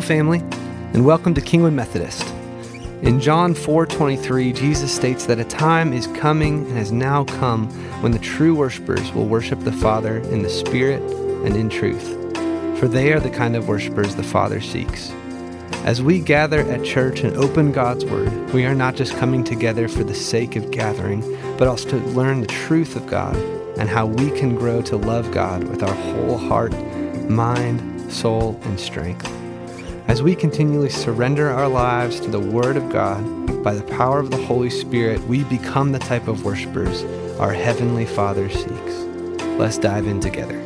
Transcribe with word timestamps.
Family, 0.00 0.38
and 0.92 1.04
welcome 1.04 1.34
to 1.34 1.40
Kingwood 1.40 1.72
Methodist. 1.72 2.22
In 3.02 3.20
John 3.20 3.54
4:23, 3.54 4.52
Jesus 4.52 4.92
states 4.92 5.26
that 5.26 5.38
a 5.38 5.44
time 5.44 5.92
is 5.92 6.06
coming 6.08 6.66
and 6.66 6.78
has 6.78 6.92
now 6.92 7.24
come 7.24 7.68
when 8.00 8.12
the 8.12 8.18
true 8.18 8.54
worshipers 8.54 9.12
will 9.12 9.26
worship 9.26 9.60
the 9.64 9.72
Father 9.72 10.18
in 10.18 10.42
the 10.42 10.50
Spirit 10.50 11.02
and 11.44 11.56
in 11.56 11.68
truth, 11.68 12.16
for 12.78 12.88
they 12.88 13.12
are 13.12 13.20
the 13.20 13.30
kind 13.30 13.56
of 13.56 13.68
worshipers 13.68 14.14
the 14.14 14.22
Father 14.22 14.60
seeks. 14.60 15.12
As 15.84 16.02
we 16.02 16.20
gather 16.20 16.60
at 16.60 16.84
church 16.84 17.20
and 17.20 17.36
open 17.36 17.72
God's 17.72 18.04
Word, 18.04 18.52
we 18.52 18.66
are 18.66 18.74
not 18.74 18.94
just 18.94 19.16
coming 19.16 19.44
together 19.44 19.88
for 19.88 20.04
the 20.04 20.14
sake 20.14 20.56
of 20.56 20.70
gathering, 20.70 21.22
but 21.56 21.68
also 21.68 21.88
to 21.90 21.96
learn 22.08 22.40
the 22.40 22.46
truth 22.46 22.96
of 22.96 23.06
God 23.06 23.36
and 23.78 23.88
how 23.88 24.06
we 24.06 24.30
can 24.30 24.56
grow 24.56 24.82
to 24.82 24.96
love 24.96 25.30
God 25.30 25.64
with 25.64 25.82
our 25.82 25.94
whole 25.94 26.36
heart, 26.36 26.74
mind, 27.28 28.12
soul, 28.12 28.60
and 28.64 28.78
strength. 28.78 29.32
As 30.08 30.22
we 30.22 30.34
continually 30.34 30.88
surrender 30.88 31.50
our 31.50 31.68
lives 31.68 32.18
to 32.20 32.30
the 32.30 32.40
Word 32.40 32.78
of 32.78 32.88
God, 32.88 33.62
by 33.62 33.74
the 33.74 33.82
power 33.82 34.18
of 34.18 34.30
the 34.30 34.38
Holy 34.38 34.70
Spirit, 34.70 35.20
we 35.24 35.44
become 35.44 35.92
the 35.92 35.98
type 35.98 36.28
of 36.28 36.46
worshipers 36.46 37.04
our 37.38 37.52
Heavenly 37.52 38.06
Father 38.06 38.48
seeks. 38.48 38.94
Let's 39.58 39.76
dive 39.76 40.06
in 40.06 40.18
together. 40.18 40.58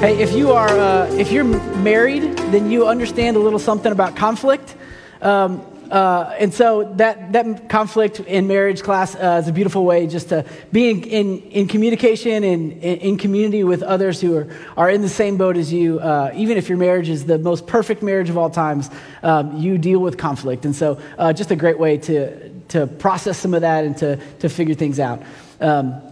Hey, 0.00 0.20
if 0.20 0.32
you 0.32 0.50
are 0.50 0.68
uh, 0.68 1.06
if 1.12 1.30
you're 1.30 1.44
married, 1.44 2.36
then 2.50 2.72
you 2.72 2.88
understand 2.88 3.36
a 3.36 3.40
little 3.40 3.60
something 3.60 3.92
about 3.92 4.16
conflict. 4.16 4.74
Um, 5.22 5.64
uh, 5.94 6.34
and 6.40 6.52
so 6.52 6.92
that, 6.94 7.32
that 7.34 7.68
conflict 7.68 8.18
in 8.18 8.48
marriage 8.48 8.82
class 8.82 9.14
uh, 9.14 9.38
is 9.40 9.46
a 9.46 9.52
beautiful 9.52 9.84
way 9.84 10.08
just 10.08 10.30
to 10.30 10.44
be 10.72 10.90
in, 10.90 11.04
in, 11.04 11.40
in 11.52 11.68
communication 11.68 12.42
and 12.42 12.72
in, 12.72 12.98
in, 12.98 13.16
community 13.16 13.62
with 13.62 13.80
others 13.80 14.20
who 14.20 14.36
are, 14.36 14.48
are 14.76 14.90
in 14.90 15.02
the 15.02 15.08
same 15.08 15.36
boat 15.36 15.56
as 15.56 15.72
you. 15.72 16.00
Uh, 16.00 16.32
even 16.34 16.56
if 16.56 16.68
your 16.68 16.78
marriage 16.78 17.08
is 17.08 17.26
the 17.26 17.38
most 17.38 17.68
perfect 17.68 18.02
marriage 18.02 18.28
of 18.28 18.36
all 18.36 18.50
times, 18.50 18.90
um, 19.22 19.56
you 19.56 19.78
deal 19.78 20.00
with 20.00 20.18
conflict. 20.18 20.64
And 20.64 20.74
so 20.74 21.00
uh, 21.16 21.32
just 21.32 21.52
a 21.52 21.56
great 21.56 21.78
way 21.78 21.96
to, 21.98 22.48
to 22.70 22.88
process 22.88 23.38
some 23.38 23.54
of 23.54 23.60
that 23.60 23.84
and 23.84 23.96
to, 23.98 24.16
to 24.40 24.48
figure 24.48 24.74
things 24.74 24.98
out. 24.98 25.22
Um, 25.60 26.02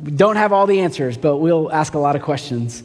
we 0.00 0.12
don't 0.12 0.36
have 0.36 0.52
all 0.52 0.68
the 0.68 0.78
answers, 0.82 1.16
but 1.16 1.38
we'll 1.38 1.72
ask 1.72 1.94
a 1.94 1.98
lot 1.98 2.14
of 2.14 2.22
questions. 2.22 2.84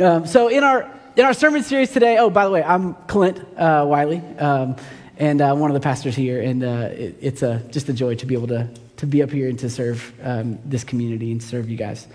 Um, 0.00 0.26
so 0.26 0.48
in 0.48 0.64
our, 0.64 0.90
in 1.16 1.26
our 1.26 1.34
sermon 1.34 1.62
series 1.62 1.90
today, 1.90 2.16
oh, 2.16 2.30
by 2.30 2.46
the 2.46 2.50
way, 2.50 2.62
I'm 2.62 2.94
Clint 2.94 3.38
uh, 3.58 3.84
Wiley. 3.86 4.22
Um, 4.38 4.76
and 5.16 5.40
uh, 5.40 5.54
one 5.54 5.70
of 5.70 5.74
the 5.74 5.80
pastors 5.80 6.14
here. 6.14 6.40
And 6.40 6.62
uh, 6.62 6.90
it, 6.92 7.16
it's 7.20 7.42
a, 7.42 7.62
just 7.70 7.88
a 7.88 7.92
joy 7.92 8.14
to 8.16 8.26
be 8.26 8.34
able 8.34 8.48
to, 8.48 8.68
to 8.98 9.06
be 9.06 9.22
up 9.22 9.30
here 9.30 9.48
and 9.48 9.58
to 9.60 9.70
serve 9.70 10.12
um, 10.22 10.58
this 10.64 10.84
community 10.84 11.32
and 11.32 11.42
serve 11.42 11.68
you 11.68 11.76
guys. 11.76 12.06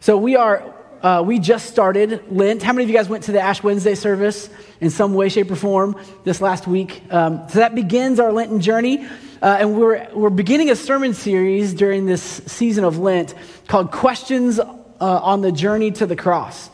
So 0.00 0.16
we 0.16 0.36
are, 0.36 0.74
uh, 1.02 1.22
we 1.22 1.38
just 1.38 1.66
started 1.66 2.22
Lent. 2.30 2.62
How 2.62 2.72
many 2.72 2.84
of 2.84 2.90
you 2.90 2.96
guys 2.96 3.08
went 3.08 3.24
to 3.24 3.32
the 3.32 3.40
Ash 3.40 3.62
Wednesday 3.62 3.94
service 3.94 4.48
in 4.80 4.90
some 4.90 5.14
way, 5.14 5.28
shape, 5.28 5.50
or 5.50 5.56
form 5.56 5.96
this 6.24 6.40
last 6.40 6.66
week? 6.66 7.02
Um, 7.10 7.48
so 7.48 7.60
that 7.60 7.74
begins 7.74 8.18
our 8.18 8.32
Lenten 8.32 8.60
journey. 8.60 9.06
Uh, 9.40 9.56
and 9.58 9.76
we're, 9.76 10.08
we're 10.14 10.30
beginning 10.30 10.70
a 10.70 10.76
sermon 10.76 11.14
series 11.14 11.74
during 11.74 12.06
this 12.06 12.22
season 12.22 12.84
of 12.84 12.98
Lent 12.98 13.34
called 13.66 13.90
Questions 13.90 14.60
uh, 14.60 14.66
on 15.00 15.40
the 15.40 15.50
Journey 15.50 15.90
to 15.90 16.06
the 16.06 16.14
Cross. 16.14 16.70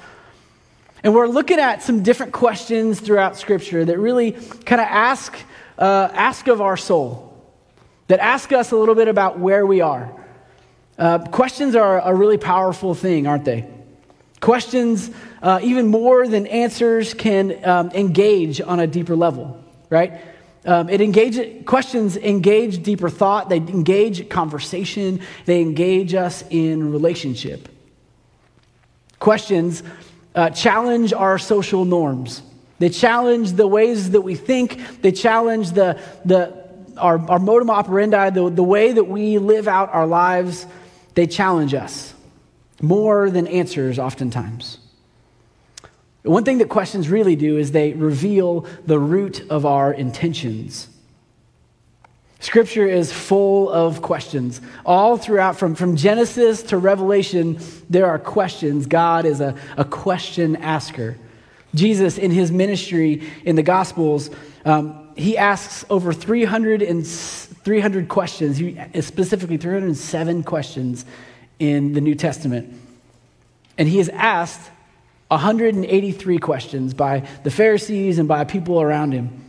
And 1.05 1.15
we're 1.15 1.29
looking 1.29 1.59
at 1.59 1.83
some 1.83 2.03
different 2.03 2.33
questions 2.33 3.01
throughout 3.01 3.37
Scripture 3.37 3.85
that 3.85 3.99
really 3.99 4.33
kind 4.33 4.81
of 4.81 4.89
ask, 4.89 5.37
uh, 5.79 6.09
ask 6.13 6.49
of 6.49 6.61
our 6.61 6.77
soul, 6.77 7.25
that 8.09 8.19
ask 8.21 8.53
us 8.53 8.73
a 8.73 8.77
little 8.77 8.95
bit 8.95 9.07
about 9.07 9.39
where 9.39 9.65
we 9.65 9.81
are. 9.81 10.13
Uh, 10.99 11.19
questions 11.29 11.77
are 11.77 12.01
a 12.01 12.13
really 12.13 12.39
powerful 12.39 12.95
thing, 12.95 13.29
aren't 13.29 13.45
they? 13.45 13.69
Questions, 14.41 15.11
uh, 15.43 15.61
even 15.63 15.87
more 15.87 16.27
than 16.27 16.47
answers, 16.49 17.15
can 17.15 17.65
um, 17.65 17.91
engage 17.91 18.61
on 18.61 18.81
a 18.81 18.87
deeper 18.87 19.15
level, 19.15 19.63
right? 19.91 20.21
Um, 20.65 20.89
it 20.89 21.01
engage, 21.01 21.65
questions 21.65 22.17
engage 22.17 22.83
deeper 22.83 23.09
thought, 23.09 23.49
they 23.49 23.59
engage 23.59 24.29
conversation, 24.29 25.21
they 25.45 25.61
engage 25.61 26.15
us 26.15 26.43
in 26.51 26.91
relationship. 26.91 27.69
Questions 29.21 29.83
uh, 30.38 30.50
challenge 30.50 31.12
our 31.12 31.37
social 31.37 31.84
norms. 31.84 32.43
They 32.78 32.91
challenge 32.91 33.54
the 33.54 33.66
ways 33.66 34.12
that 34.12 34.21
we 34.21 34.37
think. 34.37 35.03
They 35.03 35.10
challenge 35.10 35.72
the, 35.72 36.00
the, 36.25 36.65
our, 36.97 37.19
our 37.28 37.41
modum 37.41 37.71
operandi, 37.71 38.31
the, 38.31 38.49
the 38.49 38.62
way 38.62 38.93
that 38.93 39.03
we 39.03 39.38
live 39.38 39.66
out 39.66 39.93
our 39.93 40.06
lives. 40.06 40.65
They 41.15 41.26
challenge 41.26 41.75
us 41.75 42.15
more 42.81 43.31
than 43.31 43.49
answers, 43.49 43.99
oftentimes. 43.99 44.78
One 46.22 46.44
thing 46.44 46.59
that 46.59 46.69
questions 46.69 47.09
really 47.09 47.34
do 47.34 47.59
is 47.59 47.72
they 47.72 47.94
reveal 47.94 48.65
the 48.87 49.00
root 49.00 49.44
of 49.50 49.66
our 49.66 49.93
intentions. 49.93 50.88
Scripture 52.41 52.87
is 52.87 53.12
full 53.12 53.69
of 53.69 54.00
questions. 54.00 54.60
All 54.87 55.16
throughout, 55.16 55.59
from, 55.59 55.75
from 55.75 55.97
Genesis 55.97 56.62
to 56.65 56.78
Revelation, 56.78 57.59
there 57.91 58.06
are 58.06 58.19
questions. 58.19 58.87
God 58.87 59.25
is 59.25 59.41
a, 59.41 59.56
a 59.76 59.84
question 59.84 60.56
asker. 60.56 61.16
Jesus, 61.75 62.16
in 62.16 62.31
his 62.31 62.53
ministry 62.53 63.28
in 63.44 63.56
the 63.56 63.62
Gospels, 63.62 64.31
um, 64.65 65.09
he 65.16 65.37
asks 65.37 65.84
over 65.91 66.12
300, 66.12 66.81
and, 66.81 67.06
300 67.06 68.09
questions, 68.09 68.56
he, 68.56 68.78
specifically 69.00 69.56
307 69.56 70.44
questions 70.44 71.05
in 71.59 71.93
the 71.93 72.00
New 72.00 72.15
Testament. 72.15 72.72
And 73.76 73.88
he 73.88 73.99
is 73.99 74.09
asked 74.10 74.70
183 75.28 76.38
questions 76.38 76.94
by 76.94 77.26
the 77.43 77.50
Pharisees 77.50 78.19
and 78.19 78.28
by 78.28 78.44
people 78.44 78.81
around 78.81 79.12
him. 79.12 79.44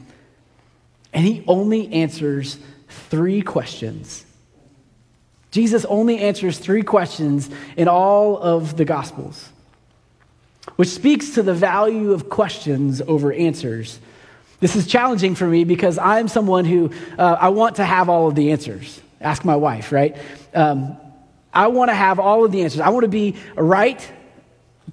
And 1.14 1.26
he 1.26 1.44
only 1.48 1.92
answers 1.94 2.58
three 2.90 3.42
questions. 3.42 4.26
Jesus 5.52 5.86
only 5.86 6.20
answers 6.20 6.60
three 6.60 6.84
questions 6.84 7.50
in 7.76 7.88
all 7.88 8.38
of 8.38 8.78
the 8.78 8.86
Gospels, 8.86 9.50
which 10.76 10.90
speaks 10.90 11.32
to 11.32 11.44
the 11.44 11.54
value 11.54 12.12
of 12.12 12.30
questions 12.30 13.02
over 13.02 13.34
answers. 13.34 14.00
This 14.60 14.76
is 14.76 14.86
challenging 14.86 15.36
for 15.36 15.48
me 15.48 15.64
because 15.64 15.98
I'm 15.98 16.28
someone 16.28 16.66
who 16.66 16.92
uh, 17.18 17.38
I 17.40 17.50
want 17.50 17.78
to 17.78 17.86
have 17.86 18.10
all 18.10 18.28
of 18.28 18.36
the 18.36 18.52
answers. 18.52 19.02
Ask 19.22 19.44
my 19.44 19.56
wife, 19.56 19.92
right? 19.92 20.18
Um, 20.54 20.98
I 21.54 21.68
want 21.68 21.90
to 21.90 21.96
have 21.96 22.20
all 22.20 22.46
of 22.46 22.52
the 22.52 22.62
answers. 22.62 22.82
I 22.82 22.90
want 22.90 23.04
to 23.04 23.10
be 23.10 23.36
right 23.56 24.08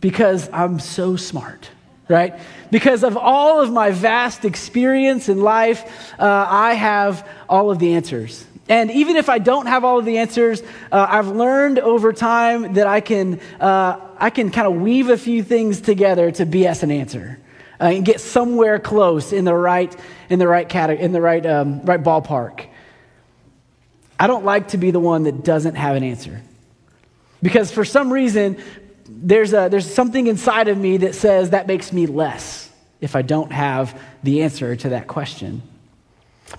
because 0.00 0.48
I'm 0.52 0.78
so 0.78 1.16
smart 1.16 1.68
right? 2.08 2.38
Because 2.70 3.02
of 3.02 3.16
all 3.16 3.60
of 3.60 3.72
my 3.72 3.90
vast 3.90 4.44
experience 4.44 5.28
in 5.28 5.40
life, 5.40 6.12
uh, 6.18 6.46
I 6.48 6.74
have 6.74 7.28
all 7.48 7.70
of 7.70 7.78
the 7.78 7.94
answers. 7.94 8.46
And 8.68 8.90
even 8.90 9.16
if 9.16 9.28
I 9.28 9.38
don't 9.38 9.66
have 9.66 9.84
all 9.84 9.98
of 9.98 10.04
the 10.04 10.18
answers, 10.18 10.62
uh, 10.90 11.06
I've 11.08 11.28
learned 11.28 11.78
over 11.78 12.12
time 12.12 12.74
that 12.74 12.86
I 12.86 13.00
can, 13.00 13.40
uh, 13.60 14.00
I 14.18 14.30
can 14.30 14.50
kind 14.50 14.66
of 14.66 14.80
weave 14.80 15.08
a 15.08 15.16
few 15.16 15.42
things 15.42 15.80
together 15.80 16.30
to 16.32 16.46
BS 16.46 16.82
an 16.82 16.90
answer. 16.90 17.38
Uh, 17.78 17.88
and 17.88 18.06
get 18.06 18.22
somewhere 18.22 18.78
close 18.78 19.34
in 19.34 19.44
the 19.44 19.54
right 19.54 19.94
in 20.30 20.38
the 20.38 20.48
right 20.48 20.66
category 20.66 21.04
in 21.04 21.12
the 21.12 21.20
right 21.20 21.44
um, 21.44 21.82
right 21.82 22.02
ballpark. 22.02 22.68
I 24.18 24.26
don't 24.26 24.46
like 24.46 24.68
to 24.68 24.78
be 24.78 24.92
the 24.92 24.98
one 24.98 25.24
that 25.24 25.44
doesn't 25.44 25.74
have 25.74 25.94
an 25.94 26.02
answer, 26.02 26.40
because 27.42 27.70
for 27.70 27.84
some 27.84 28.10
reason 28.10 28.56
there's, 29.08 29.52
a, 29.52 29.68
there's 29.70 29.92
something 29.92 30.26
inside 30.26 30.68
of 30.68 30.78
me 30.78 30.98
that 30.98 31.14
says 31.14 31.50
that 31.50 31.66
makes 31.66 31.92
me 31.92 32.06
less 32.06 32.70
if 33.00 33.14
I 33.14 33.22
don't 33.22 33.52
have 33.52 34.00
the 34.22 34.42
answer 34.42 34.74
to 34.76 34.88
that 34.90 35.06
question. 35.06 35.62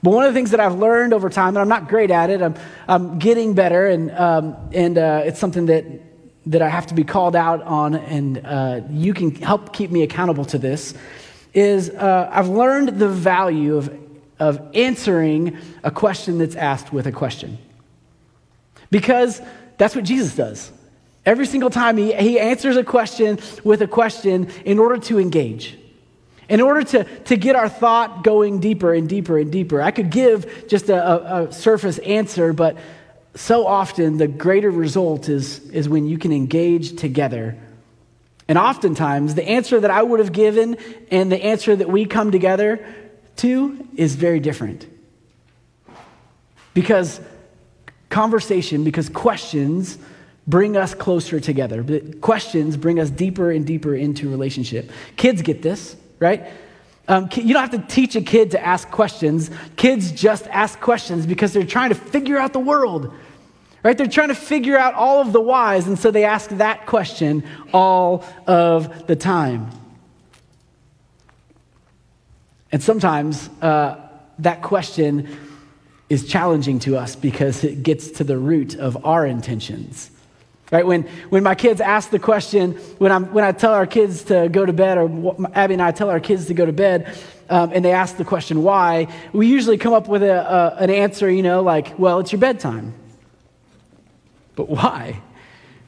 But 0.04 0.12
one 0.12 0.26
of 0.26 0.34
the 0.34 0.38
things 0.38 0.52
that 0.52 0.60
I've 0.60 0.78
learned 0.78 1.14
over 1.14 1.30
time, 1.30 1.50
and 1.50 1.60
I'm 1.60 1.70
not 1.70 1.88
great 1.88 2.12
at 2.12 2.30
it, 2.30 2.42
I'm, 2.42 2.56
I'm 2.88 3.20
getting 3.20 3.54
better, 3.54 3.88
and, 3.88 4.12
um, 4.12 4.56
and 4.74 4.98
uh, 4.98 5.24
it's 5.26 5.40
something 5.40 5.68
that, 5.68 5.86
that 6.48 6.62
I 6.62 6.70
have 6.70 6.88
to 6.88 6.94
be 6.94 7.04
called 7.04 7.36
out 7.36 7.62
on, 7.64 7.96
and 7.96 8.46
uh, 8.46 8.82
you 8.90 9.14
can 9.14 9.34
help 9.36 9.74
keep 9.74 9.90
me 9.90 10.04
accountable 10.04 10.46
to 10.46 10.58
this, 10.58 10.94
is 11.54 11.90
uh, 11.90 12.30
I've 12.32 12.50
learned 12.50 13.00
the 13.00 13.08
value 13.08 13.78
of, 13.78 13.98
of 14.40 14.76
answering 14.76 15.58
a 15.84 15.92
question 15.92 16.38
that's 16.38 16.56
asked 16.56 16.92
with 16.92 17.08
a 17.08 17.12
question. 17.12 17.58
Because 18.92 19.42
that's 19.78 19.96
what 19.96 20.06
Jesus 20.06 20.36
does. 20.36 20.72
Every 21.28 21.46
single 21.46 21.70
time 21.70 21.98
he, 21.98 22.14
he 22.14 22.40
answers 22.40 22.78
a 22.78 22.86
question 22.86 23.38
with 23.66 23.82
a 23.82 23.88
question 23.88 24.50
in 24.64 24.80
order 24.80 24.98
to 25.08 25.20
engage, 25.20 25.78
in 26.48 26.62
order 26.62 26.84
to, 26.84 27.04
to 27.04 27.36
get 27.36 27.54
our 27.54 27.68
thought 27.68 28.24
going 28.24 28.62
deeper 28.62 28.94
and 28.94 29.10
deeper 29.10 29.38
and 29.38 29.52
deeper. 29.52 29.82
I 29.82 29.92
could 29.92 30.10
give 30.10 30.70
just 30.70 30.88
a, 30.88 30.96
a, 30.96 31.44
a 31.44 31.52
surface 31.52 31.98
answer, 31.98 32.54
but 32.54 32.78
so 33.36 33.68
often 33.68 34.16
the 34.16 34.30
greater 34.30 34.72
result 34.72 35.28
is, 35.28 35.70
is 35.72 35.90
when 35.90 36.08
you 36.08 36.18
can 36.18 36.32
engage 36.32 36.96
together. 36.96 37.58
And 38.48 38.58
oftentimes, 38.58 39.36
the 39.36 39.50
answer 39.50 39.82
that 39.82 39.92
I 39.92 40.02
would 40.02 40.22
have 40.22 40.32
given 40.32 40.78
and 41.12 41.30
the 41.30 41.44
answer 41.44 41.76
that 41.76 41.90
we 41.90 42.06
come 42.06 42.32
together 42.32 42.86
to 43.36 43.86
is 43.98 44.16
very 44.16 44.40
different. 44.40 44.88
Because 46.74 47.20
conversation 48.08 48.86
because 48.86 49.10
questions 49.10 49.98
bring 50.48 50.78
us 50.78 50.94
closer 50.94 51.40
together. 51.40 51.84
Questions 52.22 52.78
bring 52.78 53.00
us 53.00 53.10
deeper 53.10 53.52
and 53.52 53.66
deeper 53.66 53.94
into 53.94 54.30
relationship. 54.30 54.90
Kids 55.18 55.42
get 55.42 55.62
this, 55.62 55.96
right? 56.20 56.48
Um, 57.10 57.30
you 57.36 57.54
don't 57.54 57.70
have 57.70 57.82
to 57.82 57.94
teach 57.94 58.16
a 58.16 58.22
kid 58.22 58.52
to 58.52 58.66
ask 58.66 58.90
questions. 58.90 59.50
Kids 59.76 60.12
just 60.12 60.48
ask 60.48 60.80
questions 60.80 61.26
because 61.26 61.54
they're 61.54 61.66
trying 61.66 61.90
to 61.90 61.96
figure 61.96 62.38
out 62.38 62.54
the 62.54 62.60
world, 62.60 63.14
right? 63.84 63.98
They're 63.98 64.08
trying 64.08 64.30
to 64.30 64.36
figure 64.36 64.78
out 64.78 64.94
all 64.94 65.22
of 65.22 65.32
the 65.32 65.42
whys, 65.42 65.88
and 65.88 65.98
so 65.98 66.12
they 66.12 66.26
ask 66.26 66.50
that 66.52 66.86
question 66.86 67.44
all 67.74 68.26
of 68.46 69.08
the 69.08 69.16
time. 69.16 69.70
And 72.72 72.84
sometimes 72.84 73.50
uh, 73.62 73.96
that 74.40 74.62
question 74.62 75.30
is 76.10 76.28
challenging 76.28 76.80
to 76.80 76.98
us 76.98 77.16
because 77.16 77.64
it 77.64 77.84
gets 77.84 78.12
to 78.12 78.24
the 78.24 78.38
root 78.38 78.76
of 78.76 79.06
our 79.06 79.26
intentions. 79.26 80.12
Right? 80.69 80.86
When, 80.86 81.04
when 81.30 81.44
my 81.44 81.56
kids 81.56 81.80
ask 81.80 82.10
the 82.10 82.19
question, 82.19 82.74
when, 82.98 83.12
I'm, 83.12 83.31
when 83.34 83.46
I 83.46 83.54
tell 83.54 83.74
our 83.74 83.88
kids 83.88 84.24
to 84.24 84.50
go 84.50 84.66
to 84.66 84.74
bed, 84.74 84.98
or 84.98 85.36
Abby 85.54 85.75
and 85.75 85.81
I 85.81 85.92
tell 85.92 86.10
our 86.10 86.19
kids 86.19 86.48
to 86.48 86.54
go 86.54 86.66
to 86.66 86.74
bed, 86.74 87.18
um, 87.50 87.72
and 87.74 87.86
they 87.86 87.94
ask 87.94 88.18
the 88.18 88.25
question 88.25 88.64
why, 88.64 89.08
we 89.31 89.48
usually 89.48 89.78
come 89.78 89.94
up 89.94 90.10
with 90.10 90.24
a, 90.24 90.36
a, 90.36 90.75
an 90.75 90.90
answer, 90.90 91.31
you 91.31 91.42
know, 91.42 91.62
like, 91.62 91.98
well, 91.98 92.19
it's 92.19 92.34
your 92.34 92.42
bedtime. 92.42 92.94
But 94.56 94.68
why? 94.68 95.22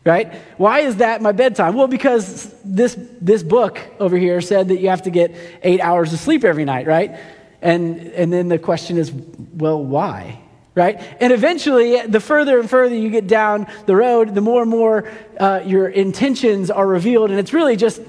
Right? 0.06 0.34
Why 0.58 0.80
is 0.80 0.98
that 0.98 1.22
my 1.22 1.34
bedtime? 1.34 1.76
Well, 1.76 1.88
because 1.88 2.56
this, 2.64 2.98
this 3.20 3.44
book 3.44 3.80
over 4.00 4.16
here 4.16 4.40
said 4.40 4.70
that 4.70 4.80
you 4.80 4.88
have 4.88 5.02
to 5.02 5.10
get 5.10 5.36
eight 5.62 5.82
hours 5.82 6.14
of 6.14 6.20
sleep 6.20 6.46
every 6.46 6.64
night, 6.64 6.88
right? 6.88 7.20
And, 7.62 7.98
and 8.14 8.32
then 8.32 8.48
the 8.48 8.58
question 8.58 8.98
is, 8.98 9.12
well, 9.12 9.84
why? 9.84 10.40
Right? 10.80 10.98
And 11.20 11.34
eventually, 11.34 12.02
the 12.08 12.22
further 12.22 12.58
and 12.58 12.70
further 12.70 12.96
you 12.96 13.10
get 13.10 13.28
down 13.28 13.68
the 13.86 13.98
road, 13.98 14.34
the 14.34 14.40
more 14.40 14.62
and 14.62 14.72
more 14.72 15.12
uh, 15.38 15.62
your 15.66 15.90
intentions 15.90 16.72
are 16.72 16.88
revealed. 16.88 17.32
And 17.32 17.40
it's 17.40 17.52
really 17.52 17.76
just 17.76 18.02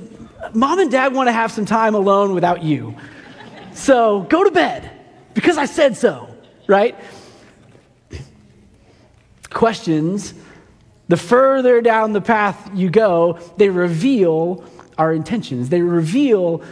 mom 0.54 0.78
and 0.78 0.88
dad 0.88 1.12
want 1.12 1.26
to 1.26 1.32
have 1.32 1.50
some 1.50 1.66
time 1.66 1.96
alone 1.96 2.32
without 2.32 2.62
you. 2.62 2.94
So 3.72 4.20
go 4.20 4.44
to 4.44 4.52
bed 4.52 4.88
because 5.34 5.58
I 5.58 5.64
said 5.64 5.96
so, 5.96 6.32
right? 6.68 6.96
Questions, 9.50 10.32
the 11.08 11.16
further 11.16 11.80
down 11.80 12.12
the 12.12 12.20
path 12.20 12.70
you 12.72 12.88
go, 12.88 13.40
they 13.56 13.68
reveal 13.68 14.64
our 14.96 15.12
intentions. 15.12 15.70
They 15.70 15.82
reveal 15.82 16.62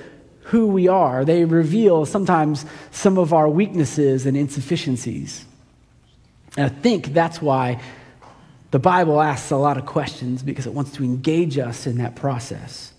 who 0.42 0.68
we 0.68 0.86
are. 0.86 1.24
They 1.24 1.44
reveal 1.44 2.06
sometimes 2.06 2.64
some 2.92 3.18
of 3.18 3.32
our 3.32 3.48
weaknesses 3.48 4.26
and 4.26 4.36
insufficiencies. 4.36 5.44
And 6.58 6.66
I 6.66 6.70
think 6.70 7.14
that's 7.14 7.40
why 7.40 7.80
the 8.72 8.80
Bible 8.80 9.20
asks 9.20 9.52
a 9.52 9.56
lot 9.56 9.78
of 9.78 9.86
questions 9.86 10.42
because 10.42 10.66
it 10.66 10.74
wants 10.74 10.90
to 10.94 11.04
engage 11.04 11.56
us 11.56 11.86
in 11.86 11.98
that 11.98 12.16
process. 12.16 12.92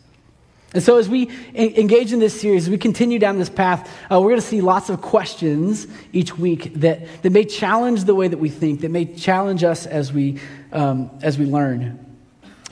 And 0.73 0.81
so, 0.81 0.97
as 0.97 1.09
we 1.09 1.29
engage 1.53 2.13
in 2.13 2.19
this 2.19 2.39
series, 2.39 2.69
we 2.69 2.77
continue 2.77 3.19
down 3.19 3.37
this 3.37 3.49
path, 3.49 3.91
uh, 4.09 4.21
we're 4.21 4.29
going 4.29 4.39
to 4.39 4.47
see 4.47 4.61
lots 4.61 4.89
of 4.89 5.01
questions 5.01 5.87
each 6.13 6.37
week 6.37 6.73
that, 6.75 7.21
that 7.21 7.31
may 7.31 7.43
challenge 7.43 8.05
the 8.05 8.15
way 8.15 8.29
that 8.29 8.37
we 8.37 8.47
think, 8.47 8.79
that 8.79 8.91
may 8.91 9.03
challenge 9.03 9.65
us 9.65 9.85
as 9.85 10.13
we, 10.13 10.39
um, 10.71 11.11
as 11.21 11.37
we 11.37 11.43
learn. 11.43 11.99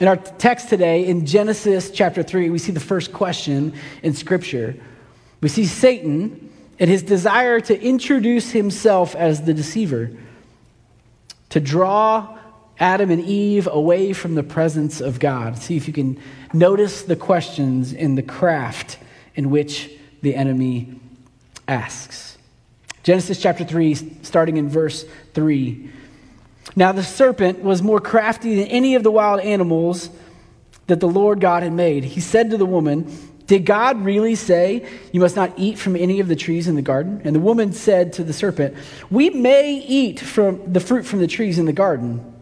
In 0.00 0.08
our 0.08 0.16
text 0.16 0.70
today, 0.70 1.04
in 1.04 1.26
Genesis 1.26 1.90
chapter 1.90 2.22
3, 2.22 2.48
we 2.48 2.58
see 2.58 2.72
the 2.72 2.80
first 2.80 3.12
question 3.12 3.74
in 4.02 4.14
Scripture. 4.14 4.74
We 5.42 5.50
see 5.50 5.66
Satan 5.66 6.50
and 6.78 6.88
his 6.88 7.02
desire 7.02 7.60
to 7.60 7.78
introduce 7.78 8.52
himself 8.52 9.14
as 9.14 9.42
the 9.42 9.52
deceiver 9.52 10.12
to 11.50 11.60
draw 11.60 12.38
Adam 12.78 13.10
and 13.10 13.24
Eve 13.24 13.68
away 13.70 14.12
from 14.12 14.34
the 14.34 14.42
presence 14.42 15.00
of 15.00 15.18
God. 15.18 15.58
See 15.58 15.76
if 15.76 15.86
you 15.86 15.92
can 15.92 16.20
notice 16.52 17.02
the 17.02 17.16
questions 17.16 17.92
in 17.92 18.14
the 18.14 18.22
craft 18.22 18.98
in 19.34 19.50
which 19.50 19.90
the 20.22 20.34
enemy 20.34 21.00
asks. 21.66 22.38
Genesis 23.02 23.40
chapter 23.40 23.64
3, 23.64 23.94
starting 24.22 24.56
in 24.56 24.68
verse 24.68 25.04
3. 25.34 25.90
Now 26.76 26.92
the 26.92 27.02
serpent 27.02 27.62
was 27.62 27.82
more 27.82 28.00
crafty 28.00 28.56
than 28.56 28.66
any 28.68 28.94
of 28.94 29.02
the 29.02 29.10
wild 29.10 29.40
animals 29.40 30.10
that 30.86 31.00
the 31.00 31.08
Lord 31.08 31.40
God 31.40 31.62
had 31.62 31.72
made. 31.72 32.04
He 32.04 32.20
said 32.20 32.50
to 32.50 32.56
the 32.56 32.66
woman, 32.66 33.10
did 33.48 33.64
God 33.64 34.04
really 34.04 34.34
say, 34.34 34.86
You 35.10 35.20
must 35.20 35.34
not 35.34 35.54
eat 35.56 35.78
from 35.78 35.96
any 35.96 36.20
of 36.20 36.28
the 36.28 36.36
trees 36.36 36.68
in 36.68 36.76
the 36.76 36.82
garden? 36.82 37.22
And 37.24 37.34
the 37.34 37.40
woman 37.40 37.72
said 37.72 38.12
to 38.14 38.22
the 38.22 38.34
serpent, 38.34 38.76
We 39.10 39.30
may 39.30 39.74
eat 39.74 40.20
from 40.20 40.70
the 40.70 40.80
fruit 40.80 41.06
from 41.06 41.20
the 41.20 41.26
trees 41.26 41.58
in 41.58 41.64
the 41.64 41.72
garden. 41.72 42.34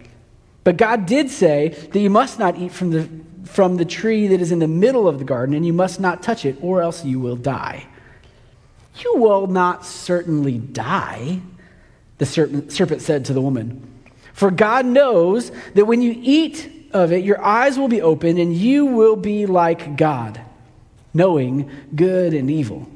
But 0.64 0.76
God 0.76 1.06
did 1.06 1.30
say 1.30 1.68
that 1.92 1.98
you 1.98 2.10
must 2.10 2.40
not 2.40 2.58
eat 2.58 2.72
from 2.72 2.90
the, 2.90 3.08
from 3.44 3.76
the 3.76 3.84
tree 3.84 4.26
that 4.26 4.40
is 4.40 4.50
in 4.50 4.58
the 4.58 4.66
middle 4.66 5.06
of 5.06 5.20
the 5.20 5.24
garden, 5.24 5.54
and 5.54 5.64
you 5.64 5.72
must 5.72 6.00
not 6.00 6.24
touch 6.24 6.44
it, 6.44 6.56
or 6.60 6.82
else 6.82 7.04
you 7.04 7.20
will 7.20 7.36
die. 7.36 7.86
You 8.96 9.14
will 9.18 9.46
not 9.46 9.86
certainly 9.86 10.58
die, 10.58 11.40
the 12.18 12.26
serpent, 12.26 12.72
serpent 12.72 13.00
said 13.00 13.26
to 13.26 13.32
the 13.32 13.40
woman. 13.40 13.88
For 14.32 14.50
God 14.50 14.84
knows 14.84 15.52
that 15.74 15.84
when 15.84 16.02
you 16.02 16.16
eat 16.16 16.88
of 16.92 17.12
it, 17.12 17.22
your 17.22 17.40
eyes 17.40 17.78
will 17.78 17.86
be 17.86 18.02
opened, 18.02 18.40
and 18.40 18.52
you 18.52 18.86
will 18.86 19.14
be 19.14 19.46
like 19.46 19.96
God 19.96 20.40
knowing 21.16 21.70
good 21.94 22.34
and 22.34 22.50
evil. 22.50 22.88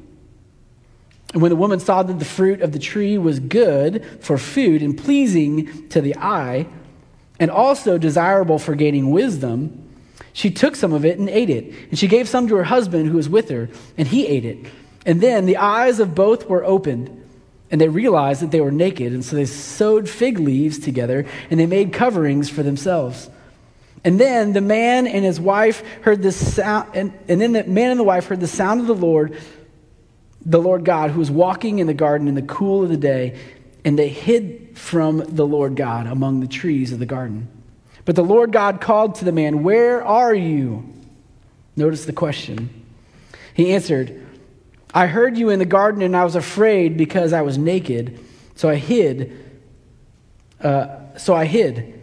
And 1.33 1.41
when 1.41 1.49
the 1.49 1.55
woman 1.55 1.79
saw 1.79 2.03
that 2.03 2.19
the 2.19 2.25
fruit 2.25 2.61
of 2.61 2.71
the 2.71 2.79
tree 2.79 3.17
was 3.17 3.39
good 3.39 4.05
for 4.19 4.37
food 4.37 4.81
and 4.81 4.97
pleasing 4.97 5.87
to 5.89 6.01
the 6.01 6.15
eye, 6.17 6.67
and 7.39 7.49
also 7.49 7.97
desirable 7.97 8.59
for 8.59 8.75
gaining 8.75 9.09
wisdom, 9.09 9.89
she 10.33 10.51
took 10.51 10.75
some 10.75 10.93
of 10.93 11.03
it 11.05 11.17
and 11.17 11.27
ate 11.27 11.49
it. 11.49 11.73
And 11.89 11.97
she 11.97 12.07
gave 12.07 12.29
some 12.29 12.47
to 12.47 12.55
her 12.55 12.63
husband 12.65 13.09
who 13.09 13.17
was 13.17 13.27
with 13.27 13.49
her, 13.49 13.69
and 13.97 14.07
he 14.07 14.27
ate 14.27 14.45
it. 14.45 14.59
And 15.05 15.21
then 15.21 15.47
the 15.47 15.57
eyes 15.57 15.99
of 15.99 16.13
both 16.13 16.47
were 16.47 16.63
opened, 16.63 17.09
and 17.71 17.81
they 17.81 17.89
realized 17.89 18.41
that 18.41 18.51
they 18.51 18.61
were 18.61 18.71
naked. 18.71 19.11
And 19.11 19.25
so 19.25 19.35
they 19.35 19.45
sewed 19.45 20.07
fig 20.07 20.37
leaves 20.37 20.77
together, 20.77 21.25
and 21.49 21.59
they 21.59 21.65
made 21.65 21.93
coverings 21.93 22.49
for 22.49 22.61
themselves. 22.61 23.29
And 24.03 24.19
then 24.19 24.53
the 24.53 24.61
man 24.61 25.05
and 25.05 25.23
his 25.23 25.39
wife 25.39 25.83
heard 26.01 26.23
the 26.23 26.31
sound, 26.31 26.89
and, 26.95 27.13
and 27.27 27.39
then 27.39 27.51
the 27.51 27.63
man 27.63 27.91
and 27.91 27.99
the 27.99 28.03
wife 28.03 28.25
heard 28.25 28.39
the 28.39 28.47
sound 28.47 28.81
of 28.81 28.87
the 28.87 28.95
Lord, 28.95 29.37
the 30.43 30.61
Lord 30.61 30.83
God, 30.83 31.11
who 31.11 31.19
was 31.19 31.29
walking 31.29 31.79
in 31.79 31.87
the 31.87 31.93
garden 31.93 32.27
in 32.27 32.33
the 32.33 32.41
cool 32.41 32.83
of 32.83 32.89
the 32.89 32.97
day, 32.97 33.39
and 33.85 33.97
they 33.97 34.07
hid 34.09 34.77
from 34.77 35.17
the 35.17 35.45
Lord 35.45 35.75
God 35.75 36.07
among 36.07 36.39
the 36.39 36.47
trees 36.47 36.91
of 36.91 36.99
the 36.99 37.05
garden. 37.05 37.47
But 38.05 38.15
the 38.15 38.23
Lord 38.23 38.51
God 38.51 38.81
called 38.81 39.15
to 39.15 39.25
the 39.25 39.31
man, 39.31 39.61
Where 39.61 40.03
are 40.03 40.33
you? 40.33 40.91
Notice 41.75 42.05
the 42.05 42.13
question. 42.13 42.69
He 43.53 43.73
answered, 43.73 44.25
I 44.93 45.05
heard 45.05 45.37
you 45.37 45.49
in 45.49 45.59
the 45.59 45.65
garden, 45.65 46.01
and 46.01 46.17
I 46.17 46.23
was 46.23 46.35
afraid 46.35 46.97
because 46.97 47.33
I 47.33 47.41
was 47.41 47.57
naked, 47.57 48.19
so 48.55 48.67
I 48.67 48.75
hid. 48.75 49.37
Uh, 50.59 51.17
so 51.17 51.35
I 51.35 51.45
hid. 51.45 52.00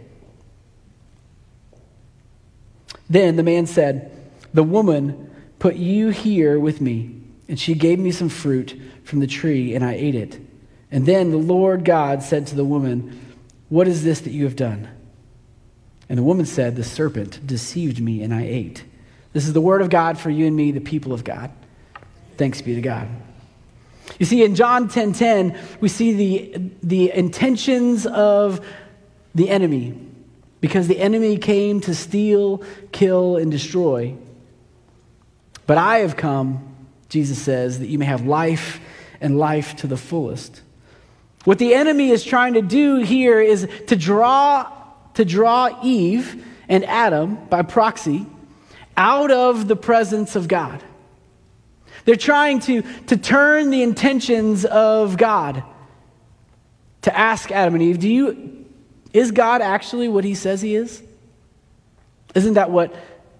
Then 3.09 3.35
the 3.35 3.43
man 3.43 3.65
said, 3.65 4.11
The 4.53 4.63
woman 4.63 5.29
put 5.57 5.75
you 5.75 6.09
here 6.09 6.59
with 6.59 6.79
me, 6.79 7.21
and 7.47 7.59
she 7.59 7.73
gave 7.73 7.99
me 7.99 8.11
some 8.11 8.29
fruit 8.29 8.79
from 9.03 9.19
the 9.19 9.27
tree, 9.27 9.73
and 9.75 9.83
I 9.83 9.93
ate 9.93 10.15
it. 10.15 10.39
And 10.91 11.05
then 11.05 11.31
the 11.31 11.37
Lord 11.37 11.83
God 11.85 12.21
said 12.23 12.47
to 12.47 12.55
the 12.55 12.65
woman, 12.65 13.19
What 13.69 13.87
is 13.87 14.03
this 14.03 14.21
that 14.21 14.31
you 14.31 14.43
have 14.43 14.55
done? 14.55 14.87
And 16.07 16.17
the 16.17 16.23
woman 16.23 16.45
said, 16.45 16.75
The 16.75 16.83
serpent 16.83 17.45
deceived 17.45 17.99
me, 17.99 18.21
and 18.21 18.33
I 18.33 18.43
ate. 18.43 18.83
This 19.33 19.47
is 19.47 19.53
the 19.53 19.61
word 19.61 19.81
of 19.81 19.89
God 19.89 20.17
for 20.17 20.29
you 20.29 20.47
and 20.47 20.55
me, 20.55 20.71
the 20.71 20.79
people 20.79 21.13
of 21.13 21.23
God. 21.23 21.51
Thanks 22.37 22.61
be 22.61 22.75
to 22.75 22.81
God. 22.81 23.07
You 24.17 24.25
see, 24.25 24.43
in 24.43 24.55
John 24.55 24.87
10:10, 24.87 24.91
10, 24.91 25.13
10, 25.13 25.59
we 25.81 25.87
see 25.87 26.13
the, 26.13 26.71
the 26.81 27.11
intentions 27.11 28.07
of 28.07 28.65
the 29.35 29.49
enemy 29.49 30.08
because 30.61 30.87
the 30.87 30.99
enemy 30.99 31.37
came 31.37 31.79
to 31.81 31.95
steal, 31.95 32.63
kill, 32.91 33.37
and 33.37 33.51
destroy. 33.51 34.15
But 35.65 35.77
I 35.77 35.99
have 35.99 36.17
come, 36.17 36.75
Jesus 37.09 37.41
says, 37.41 37.79
that 37.79 37.87
you 37.87 37.97
may 37.97 38.05
have 38.05 38.25
life 38.25 38.79
and 39.21 39.37
life 39.37 39.75
to 39.77 39.87
the 39.87 39.97
fullest. 39.97 40.61
What 41.45 41.59
the 41.59 41.73
enemy 41.73 42.09
is 42.09 42.23
trying 42.23 42.53
to 42.53 42.61
do 42.61 42.97
here 42.97 43.39
is 43.39 43.67
to 43.87 43.95
draw, 43.95 44.71
to 45.13 45.25
draw 45.25 45.79
Eve 45.83 46.45
and 46.67 46.83
Adam 46.85 47.35
by 47.45 47.61
proxy 47.61 48.25
out 48.97 49.31
of 49.31 49.67
the 49.67 49.75
presence 49.75 50.35
of 50.35 50.47
God. 50.47 50.83
They're 52.05 52.15
trying 52.15 52.59
to, 52.61 52.81
to 53.07 53.17
turn 53.17 53.69
the 53.69 53.81
intentions 53.83 54.65
of 54.65 55.17
God 55.17 55.63
to 57.03 57.17
ask 57.17 57.51
Adam 57.51 57.75
and 57.75 57.83
Eve, 57.83 57.99
do 57.99 58.09
you, 58.09 58.58
is 59.13 59.31
God 59.31 59.61
actually 59.61 60.07
what 60.07 60.23
he 60.23 60.35
says 60.35 60.61
he 60.61 60.75
is? 60.75 61.01
Isn't 62.35 62.53
that 62.53 62.69
what 62.69 62.95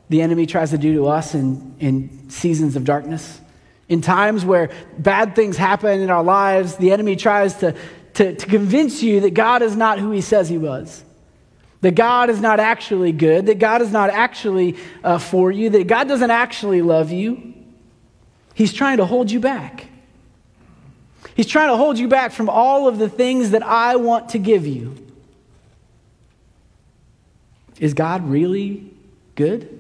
the 0.09 0.21
enemy 0.21 0.45
tries 0.45 0.71
to 0.71 0.77
do 0.77 0.93
to 0.95 1.07
us 1.07 1.35
in, 1.35 1.75
in 1.79 2.29
seasons 2.29 2.75
of 2.75 2.83
darkness? 2.83 3.39
In 3.87 4.01
times 4.01 4.45
where 4.45 4.69
bad 4.97 5.35
things 5.35 5.57
happen 5.57 6.01
in 6.01 6.09
our 6.09 6.23
lives, 6.23 6.75
the 6.77 6.91
enemy 6.91 7.15
tries 7.15 7.55
to, 7.55 7.75
to, 8.15 8.35
to 8.35 8.45
convince 8.47 9.01
you 9.03 9.21
that 9.21 9.33
God 9.33 9.61
is 9.61 9.75
not 9.75 9.99
who 9.99 10.11
he 10.11 10.21
says 10.21 10.49
he 10.49 10.57
was. 10.57 11.03
That 11.81 11.95
God 11.95 12.29
is 12.29 12.41
not 12.41 12.59
actually 12.59 13.11
good, 13.11 13.45
that 13.45 13.57
God 13.57 13.81
is 13.81 13.91
not 13.91 14.09
actually 14.09 14.75
uh, 15.03 15.17
for 15.17 15.51
you, 15.51 15.69
that 15.69 15.87
God 15.87 16.07
doesn't 16.07 16.31
actually 16.31 16.81
love 16.81 17.11
you. 17.11 17.53
He's 18.53 18.73
trying 18.73 18.97
to 18.97 19.05
hold 19.05 19.31
you 19.31 19.39
back. 19.39 19.87
He's 21.35 21.47
trying 21.47 21.69
to 21.69 21.77
hold 21.77 21.97
you 21.97 22.09
back 22.09 22.33
from 22.33 22.49
all 22.49 22.87
of 22.87 22.97
the 22.97 23.07
things 23.07 23.51
that 23.51 23.63
I 23.63 23.95
want 23.95 24.29
to 24.29 24.39
give 24.39 24.67
you. 24.67 25.08
Is 27.79 27.93
God 27.93 28.29
really 28.29 28.91
good? 29.35 29.79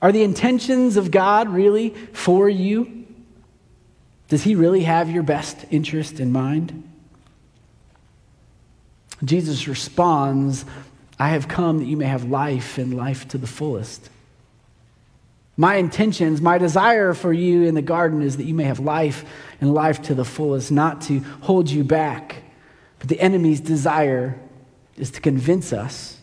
Are 0.00 0.12
the 0.12 0.22
intentions 0.22 0.96
of 0.96 1.10
God 1.10 1.48
really 1.48 1.90
for 2.12 2.48
you? 2.48 3.06
Does 4.28 4.42
He 4.42 4.54
really 4.54 4.82
have 4.82 5.10
your 5.10 5.22
best 5.22 5.66
interest 5.70 6.20
in 6.20 6.32
mind? 6.32 6.84
Jesus 9.24 9.66
responds, 9.66 10.64
I 11.18 11.30
have 11.30 11.48
come 11.48 11.78
that 11.78 11.86
you 11.86 11.96
may 11.96 12.06
have 12.06 12.24
life 12.24 12.78
and 12.78 12.96
life 12.96 13.28
to 13.28 13.38
the 13.38 13.46
fullest. 13.46 14.08
My 15.56 15.74
intentions, 15.74 16.40
my 16.40 16.56
desire 16.58 17.14
for 17.14 17.32
you 17.32 17.64
in 17.64 17.74
the 17.74 17.82
garden 17.82 18.22
is 18.22 18.36
that 18.36 18.44
you 18.44 18.54
may 18.54 18.64
have 18.64 18.78
life 18.78 19.24
and 19.60 19.74
life 19.74 20.02
to 20.02 20.14
the 20.14 20.24
fullest, 20.24 20.70
not 20.70 21.00
to 21.02 21.18
hold 21.40 21.68
you 21.68 21.82
back. 21.82 22.44
But 23.00 23.08
the 23.08 23.20
enemy's 23.20 23.60
desire 23.60 24.38
is 24.96 25.10
to 25.12 25.20
convince 25.20 25.72
us 25.72 26.17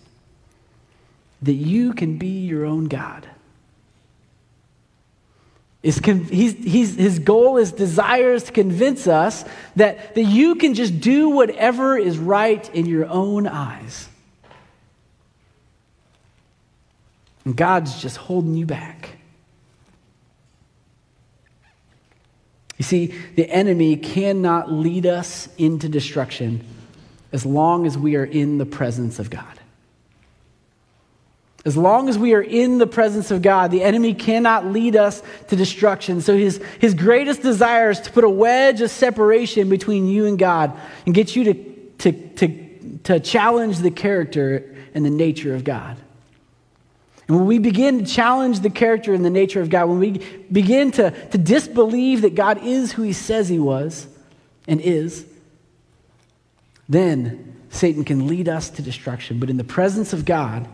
that 1.45 1.53
you 1.53 1.93
can 1.93 2.17
be 2.17 2.45
your 2.45 2.65
own 2.65 2.85
God. 2.85 3.27
He's, 5.81 5.99
he's, 5.99 6.95
his 6.95 7.19
goal, 7.19 7.57
his 7.57 7.71
desire 7.71 8.33
is 8.33 8.41
desires 8.41 8.43
to 8.45 8.51
convince 8.51 9.05
us 9.05 9.45
that, 9.75 10.15
that 10.15 10.23
you 10.23 10.55
can 10.55 10.73
just 10.73 10.99
do 10.99 11.29
whatever 11.29 11.95
is 11.95 12.17
right 12.17 12.67
in 12.73 12.87
your 12.87 13.05
own 13.05 13.45
eyes. 13.45 14.09
And 17.45 17.55
God's 17.55 18.01
just 18.01 18.17
holding 18.17 18.55
you 18.55 18.65
back. 18.65 19.11
You 22.77 22.83
see, 22.83 23.13
the 23.35 23.47
enemy 23.47 23.95
cannot 23.95 24.71
lead 24.71 25.05
us 25.05 25.47
into 25.59 25.87
destruction 25.87 26.65
as 27.31 27.45
long 27.45 27.85
as 27.85 27.95
we 27.95 28.15
are 28.15 28.25
in 28.25 28.57
the 28.57 28.65
presence 28.65 29.19
of 29.19 29.29
God. 29.29 29.59
As 31.65 31.75
long 31.75 32.09
as 32.09 32.17
we 32.17 32.35
are 32.35 32.43
in 32.43 32.77
the 32.77 32.85
presence 32.85 33.31
of 33.31 33.41
God, 33.41 33.71
the 33.71 33.81
enemy 33.81 34.13
cannot 34.13 34.67
lead 34.67 34.95
us 34.95 35.23
to 35.47 35.55
destruction. 35.55 36.21
So 36.21 36.37
his, 36.37 36.61
his 36.79 36.93
greatest 36.93 37.41
desire 37.41 37.89
is 37.89 37.99
to 38.01 38.11
put 38.11 38.23
a 38.23 38.29
wedge 38.29 38.81
of 38.81 38.91
separation 38.91 39.67
between 39.67 40.07
you 40.07 40.27
and 40.27 40.37
God 40.37 40.79
and 41.07 41.15
get 41.15 41.35
you 41.35 41.43
to, 41.45 41.53
to, 41.97 42.11
to, 42.11 42.99
to 43.05 43.19
challenge 43.19 43.79
the 43.79 43.89
character 43.89 44.75
and 44.93 45.03
the 45.03 45.09
nature 45.09 45.55
of 45.55 45.63
God. 45.63 45.97
And 47.27 47.37
when 47.37 47.47
we 47.47 47.57
begin 47.57 48.05
to 48.05 48.05
challenge 48.05 48.59
the 48.59 48.69
character 48.69 49.15
and 49.15 49.25
the 49.25 49.31
nature 49.31 49.59
of 49.59 49.71
God, 49.71 49.89
when 49.89 49.97
we 49.97 50.19
begin 50.51 50.91
to, 50.91 51.09
to 51.29 51.37
disbelieve 51.39 52.21
that 52.21 52.35
God 52.35 52.63
is 52.63 52.91
who 52.91 53.01
he 53.01 53.13
says 53.13 53.49
he 53.49 53.57
was 53.57 54.07
and 54.67 54.79
is, 54.79 55.25
then 56.87 57.55
Satan 57.71 58.05
can 58.05 58.27
lead 58.27 58.47
us 58.47 58.69
to 58.69 58.83
destruction. 58.83 59.39
But 59.39 59.49
in 59.49 59.57
the 59.57 59.63
presence 59.63 60.13
of 60.13 60.25
God, 60.25 60.67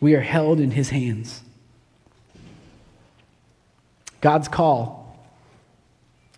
we 0.00 0.14
are 0.14 0.20
held 0.20 0.60
in 0.60 0.70
his 0.70 0.90
hands. 0.90 1.42
God's 4.20 4.48
call, 4.48 5.18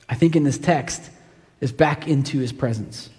I 0.08 0.14
think 0.14 0.36
in 0.36 0.44
this 0.44 0.58
text, 0.58 1.10
is 1.60 1.72
back 1.72 2.06
into 2.06 2.38
his 2.38 2.52
presence. 2.52 3.10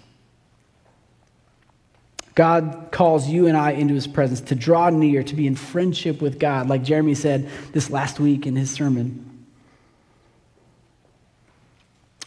God 2.34 2.88
calls 2.90 3.28
you 3.28 3.48
and 3.48 3.56
I 3.56 3.72
into 3.72 3.94
his 3.94 4.06
presence 4.06 4.40
to 4.42 4.54
draw 4.54 4.88
near, 4.88 5.22
to 5.22 5.34
be 5.34 5.46
in 5.46 5.56
friendship 5.56 6.22
with 6.22 6.38
God, 6.38 6.68
like 6.68 6.82
Jeremy 6.82 7.14
said 7.14 7.50
this 7.72 7.90
last 7.90 8.20
week 8.20 8.46
in 8.46 8.56
his 8.56 8.70
sermon. 8.70 9.46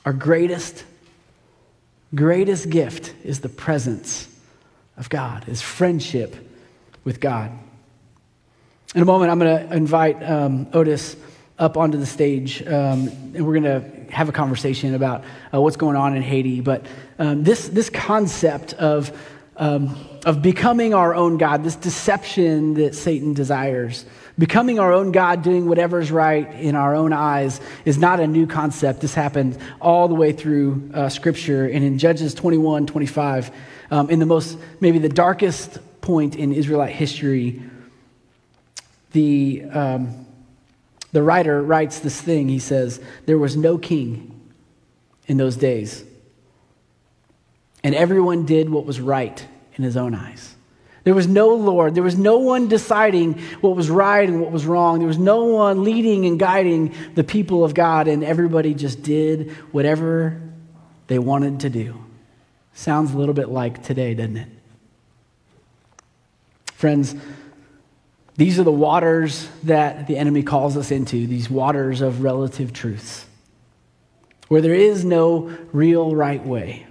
Our 0.06 0.14
greatest, 0.14 0.84
greatest 2.14 2.70
gift 2.70 3.14
is 3.24 3.40
the 3.40 3.50
presence 3.50 4.28
of 4.98 5.10
God, 5.10 5.48
is 5.48 5.62
friendship 5.62 6.36
with 7.04 7.20
God. 7.20 7.52
In 8.96 9.02
a 9.02 9.06
moment, 9.06 9.32
I'm 9.32 9.40
going 9.40 9.68
to 9.68 9.76
invite 9.76 10.22
um, 10.22 10.68
Otis 10.72 11.16
up 11.58 11.78
onto 11.78 11.98
the 11.98 12.06
stage, 12.06 12.62
um, 12.62 13.08
and 13.34 13.44
we're 13.44 13.60
going 13.60 13.64
to 13.64 14.14
have 14.14 14.30
a 14.30 14.32
conversation 14.32 14.94
about 14.94 15.24
uh, 15.52 15.60
what's 15.60 15.78
going 15.78 15.96
on 15.96 16.16
in 16.16 16.22
Haiti. 16.22 16.62
But 16.62 16.86
um, 17.18 17.44
this, 17.44 17.70
this 17.70 17.90
concept 17.90 18.74
of, 18.74 19.12
um, 19.58 19.98
of 20.28 20.44
becoming 20.44 20.94
our 20.94 21.16
own 21.16 21.40
God, 21.40 21.64
this 21.64 21.76
deception 21.76 22.76
that 22.76 22.94
Satan 22.94 23.34
desires, 23.34 24.06
becoming 24.38 24.78
our 24.78 24.94
own 24.94 25.12
God, 25.12 25.42
doing 25.42 25.68
whatever's 25.68 26.12
right 26.12 26.54
in 26.54 26.76
our 26.76 26.94
own 26.94 27.14
eyes, 27.14 27.62
is 27.86 27.98
not 27.98 28.20
a 28.20 28.28
new 28.28 28.46
concept. 28.46 29.02
This 29.02 29.16
happened 29.16 29.58
all 29.82 30.08
the 30.08 30.14
way 30.14 30.34
through 30.34 30.92
uh, 30.94 31.10
Scripture. 31.10 31.66
And 31.66 31.84
in 31.84 31.98
Judges 31.98 32.36
21 32.36 32.86
25, 32.86 33.50
um, 33.90 34.12
in 34.12 34.20
the 34.20 34.28
most, 34.28 34.56
maybe 34.80 35.00
the 35.00 35.10
darkest 35.10 35.80
point 36.02 36.36
in 36.36 36.54
Israelite 36.54 36.94
history, 36.94 37.60
the, 39.14 39.64
um, 39.72 40.26
the 41.12 41.24
writer 41.24 41.62
writes 41.62 42.00
this 42.00 42.20
thing. 42.20 42.50
He 42.50 42.60
says, 42.60 43.00
There 43.26 43.38
was 43.38 43.56
no 43.56 43.78
king 43.78 44.52
in 45.28 45.38
those 45.38 45.56
days, 45.56 46.04
and 47.84 47.96
everyone 47.96 48.46
did 48.46 48.70
what 48.70 48.86
was 48.86 49.00
right 49.00 49.46
in 49.76 49.84
his 49.84 49.96
own 49.96 50.14
eyes. 50.14 50.56
There 51.04 51.14
was 51.14 51.28
no 51.28 51.50
Lord. 51.50 51.96
There 51.96 52.04
was 52.04 52.18
no 52.18 52.38
one 52.38 52.68
deciding 52.70 53.40
what 53.60 53.76
was 53.76 53.90
right 53.90 54.28
and 54.28 54.40
what 54.42 54.52
was 54.52 54.66
wrong. 54.66 55.00
There 55.00 55.08
was 55.08 55.18
no 55.18 55.44
one 55.46 55.84
leading 55.84 56.26
and 56.26 56.40
guiding 56.40 56.94
the 57.16 57.26
people 57.26 57.64
of 57.66 57.74
God, 57.74 58.08
and 58.08 58.24
everybody 58.24 58.74
just 58.74 59.04
did 59.04 59.52
whatever 59.72 60.42
they 61.08 61.20
wanted 61.20 61.60
to 61.62 61.70
do. 61.70 62.04
Sounds 62.74 63.14
a 63.14 63.18
little 63.18 63.34
bit 63.34 63.50
like 63.50 63.84
today, 63.84 64.14
doesn't 64.14 64.38
it? 64.38 64.50
Friends, 66.74 67.16
these 68.36 68.60
are 68.60 68.64
the 68.64 68.72
waters 68.72 69.48
that 69.64 70.08
the 70.08 70.18
enemy 70.18 70.44
calls 70.44 70.76
us 70.76 70.92
into, 70.92 71.28
these 71.28 71.50
waters 71.50 72.02
of 72.02 72.24
relative 72.24 72.74
truths, 72.74 73.26
where 74.48 74.62
there 74.62 74.74
is 74.74 75.06
no 75.06 75.56
real 75.72 76.16
right 76.16 76.44
way. 76.44 76.88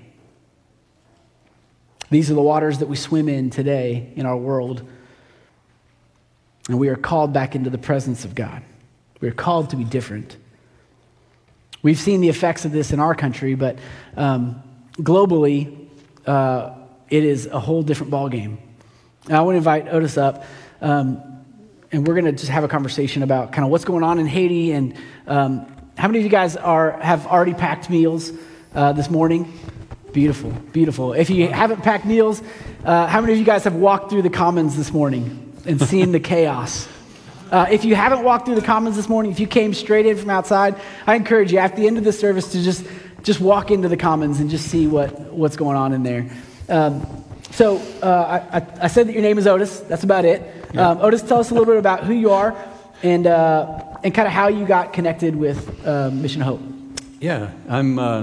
These 2.11 2.31
are 2.31 2.35
the 2.35 2.43
waters 2.43 2.79
that 2.79 2.89
we 2.89 2.97
swim 2.97 3.29
in 3.29 3.51
today 3.51 4.13
in 4.17 4.27
our 4.27 4.37
world. 4.37 4.87
And 6.69 6.79
we 6.79 6.89
are 6.89 6.97
called 6.97 7.33
back 7.33 7.57
into 7.57 7.71
the 7.71 7.79
presence 7.79 8.25
of 8.25 8.35
God. 8.35 8.63
We 9.21 9.29
are 9.29 9.33
called 9.33 9.71
to 9.71 9.77
be 9.77 9.85
different. 9.85 10.37
We've 11.83 11.99
seen 11.99 12.21
the 12.21 12.29
effects 12.29 12.65
of 12.65 12.71
this 12.71 12.93
in 12.93 13.01
our 13.01 13.15
country, 13.15 13.55
but 13.55 13.79
um, 14.17 14.63
globally, 14.99 15.89
uh, 16.27 16.75
it 17.09 17.25
is 17.25 17.47
a 17.47 17.59
whole 17.59 17.83
different 17.83 18.13
ballgame. 18.13 18.59
I 19.29 19.41
want 19.41 19.55
to 19.55 19.59
invite 19.59 19.89
Otis 19.89 20.19
up. 20.19 20.45
Um, 20.83 21.23
and 21.93 22.07
we're 22.07 22.15
going 22.15 22.25
to 22.25 22.33
just 22.33 22.51
have 22.51 22.65
a 22.65 22.69
conversation 22.69 23.23
about 23.23 23.53
kind 23.53 23.65
of 23.65 23.71
what's 23.71 23.85
going 23.85 24.03
on 24.03 24.19
in 24.19 24.27
Haiti. 24.27 24.73
And 24.73 24.95
um, 25.27 25.67
how 25.97 26.09
many 26.09 26.19
of 26.19 26.25
you 26.25 26.31
guys 26.31 26.57
are, 26.57 26.93
have 27.01 27.27
already 27.27 27.55
packed 27.55 27.89
meals 27.89 28.33
uh, 28.75 28.93
this 28.93 29.09
morning? 29.09 29.59
Beautiful, 30.13 30.51
beautiful. 30.51 31.13
If 31.13 31.31
you 31.31 31.49
haven't 31.49 31.83
packed 31.83 32.05
meals, 32.05 32.43
uh, 32.85 33.07
how 33.07 33.21
many 33.21 33.35
of 33.35 33.39
you 33.39 33.45
guys 33.45 33.65
have 33.65 33.77
walked 33.77 34.11
through 34.11 34.23
the 34.23 34.31
commons 34.31 34.77
this 34.77 34.93
morning 34.93 35.57
and 35.65 35.81
seen 35.81 36.13
the 36.13 36.21
chaos? 36.21 36.89
Uh, 37.51 37.67
if 37.71 37.85
you 37.85 37.95
haven't 37.95 38.25
walked 38.25 38.47
through 38.47 38.57
the 38.57 38.63
commons 38.63 38.97
this 38.97 39.09
morning, 39.09 39.31
if 39.31 39.39
you 39.39 39.47
came 39.47 39.73
straight 39.73 40.07
in 40.07 40.17
from 40.17 40.31
outside, 40.31 40.75
I 41.07 41.15
encourage 41.15 41.53
you 41.53 41.59
at 41.59 41.77
the 41.77 41.87
end 41.87 41.99
of 41.99 42.05
the 42.05 42.13
service 42.13 42.53
to 42.53 42.63
just, 42.63 42.85
just 43.23 43.41
walk 43.41 43.71
into 43.71 43.89
the 43.89 43.97
commons 43.97 44.41
and 44.41 44.51
just 44.51 44.69
see 44.69 44.87
what, 44.87 45.21
what's 45.33 45.57
going 45.57 45.77
on 45.77 45.93
in 45.93 46.03
there. 46.03 46.31
Um, 46.69 47.07
so 47.53 47.77
uh, 48.03 48.49
I, 48.51 48.85
I, 48.85 48.87
said 48.89 49.09
that 49.09 49.13
your 49.13 49.21
name 49.21 49.37
is 49.37 49.47
Otis. 49.47 49.81
That's 49.81 50.05
about 50.05 50.25
it. 50.25 50.62
Yeah. 50.73 50.89
Um, 50.89 50.99
Otis, 51.01 51.23
tell 51.23 51.39
us 51.39 51.51
a 51.51 51.55
little 51.55 51.67
bit 51.67 51.77
about 51.77 52.05
who 52.05 52.15
you 52.15 52.31
are 52.31 52.57
and, 53.03 53.27
uh, 53.27 53.83
and 54.03 54.15
kind 54.15 54.27
of 54.27 54.33
how 54.33 54.49
you 54.49 54.65
got 54.65 54.93
connected 54.93 55.37
with 55.37 55.87
uh, 55.87 56.11
Mission 56.11 56.41
of 56.41 56.49
Hope. 56.49 56.61
Yeah, 57.21 57.51
I'm, 57.69 57.99
uh, 57.99 58.23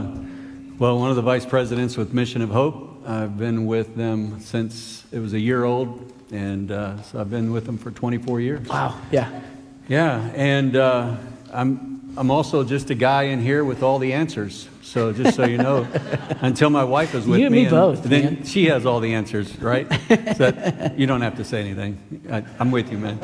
well, 0.79 0.97
one 0.99 1.09
of 1.11 1.15
the 1.15 1.21
vice 1.21 1.45
presidents 1.45 1.95
with 1.95 2.13
Mission 2.13 2.41
of 2.41 2.49
Hope. 2.49 3.03
I've 3.05 3.37
been 3.37 3.65
with 3.65 3.95
them 3.95 4.39
since 4.39 5.05
it 5.11 5.19
was 5.19 5.33
a 5.33 5.39
year 5.39 5.63
old, 5.63 6.11
and 6.31 6.71
uh, 6.71 7.01
so 7.03 7.19
I've 7.19 7.29
been 7.29 7.51
with 7.51 7.65
them 7.65 7.77
for 7.77 7.91
24 7.91 8.41
years. 8.41 8.67
Wow, 8.67 8.99
yeah. 9.11 9.41
Yeah, 9.87 10.29
and 10.35 10.75
uh, 10.75 11.15
I'm, 11.53 11.98
I'm 12.17 12.31
also 12.31 12.63
just 12.63 12.89
a 12.89 12.95
guy 12.95 13.23
in 13.23 13.41
here 13.41 13.63
with 13.63 13.83
all 13.83 13.99
the 13.99 14.13
answers. 14.13 14.67
So 14.81 15.13
just 15.13 15.35
so 15.35 15.45
you 15.45 15.57
know, 15.57 15.87
until 16.41 16.69
my 16.69 16.83
wife 16.83 17.13
is 17.13 17.27
with 17.27 17.39
you 17.39 17.49
me, 17.49 17.65
me 17.65 17.69
both, 17.69 18.03
then 18.03 18.23
man. 18.23 18.43
she 18.43 18.65
has 18.65 18.85
all 18.85 18.99
the 18.99 19.13
answers, 19.13 19.57
right? 19.59 19.87
so 20.35 20.93
you 20.97 21.05
don't 21.05 21.21
have 21.21 21.37
to 21.37 21.43
say 21.43 21.61
anything. 21.61 22.21
I, 22.31 22.43
I'm 22.59 22.71
with 22.71 22.91
you, 22.91 22.97
man. 22.97 23.19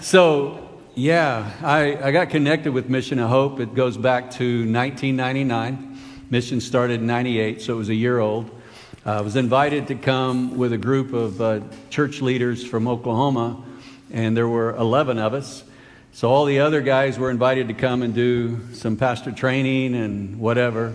So 0.00 0.68
yeah, 0.94 1.52
I, 1.62 2.08
I 2.08 2.10
got 2.12 2.30
connected 2.30 2.72
with 2.72 2.88
Mission 2.88 3.18
of 3.18 3.30
Hope. 3.30 3.60
It 3.60 3.74
goes 3.74 3.96
back 3.96 4.30
to 4.32 4.60
1999. 4.70 5.98
Mission 6.30 6.60
started 6.60 7.00
in 7.00 7.06
98, 7.06 7.62
so 7.62 7.74
it 7.74 7.76
was 7.76 7.88
a 7.88 7.94
year 7.94 8.18
old. 8.18 8.50
Uh, 9.04 9.12
I 9.12 9.20
was 9.20 9.36
invited 9.36 9.88
to 9.88 9.94
come 9.94 10.56
with 10.56 10.72
a 10.72 10.78
group 10.78 11.12
of 11.12 11.40
uh, 11.40 11.60
church 11.90 12.20
leaders 12.22 12.66
from 12.66 12.88
Oklahoma, 12.88 13.62
and 14.10 14.36
there 14.36 14.48
were 14.48 14.74
11 14.76 15.18
of 15.18 15.34
us. 15.34 15.64
So 16.14 16.28
all 16.28 16.44
the 16.44 16.60
other 16.60 16.82
guys 16.82 17.18
were 17.18 17.30
invited 17.30 17.68
to 17.68 17.74
come 17.74 18.02
and 18.02 18.14
do 18.14 18.60
some 18.74 18.98
pastor 18.98 19.32
training 19.32 19.94
and 19.94 20.38
whatever. 20.38 20.92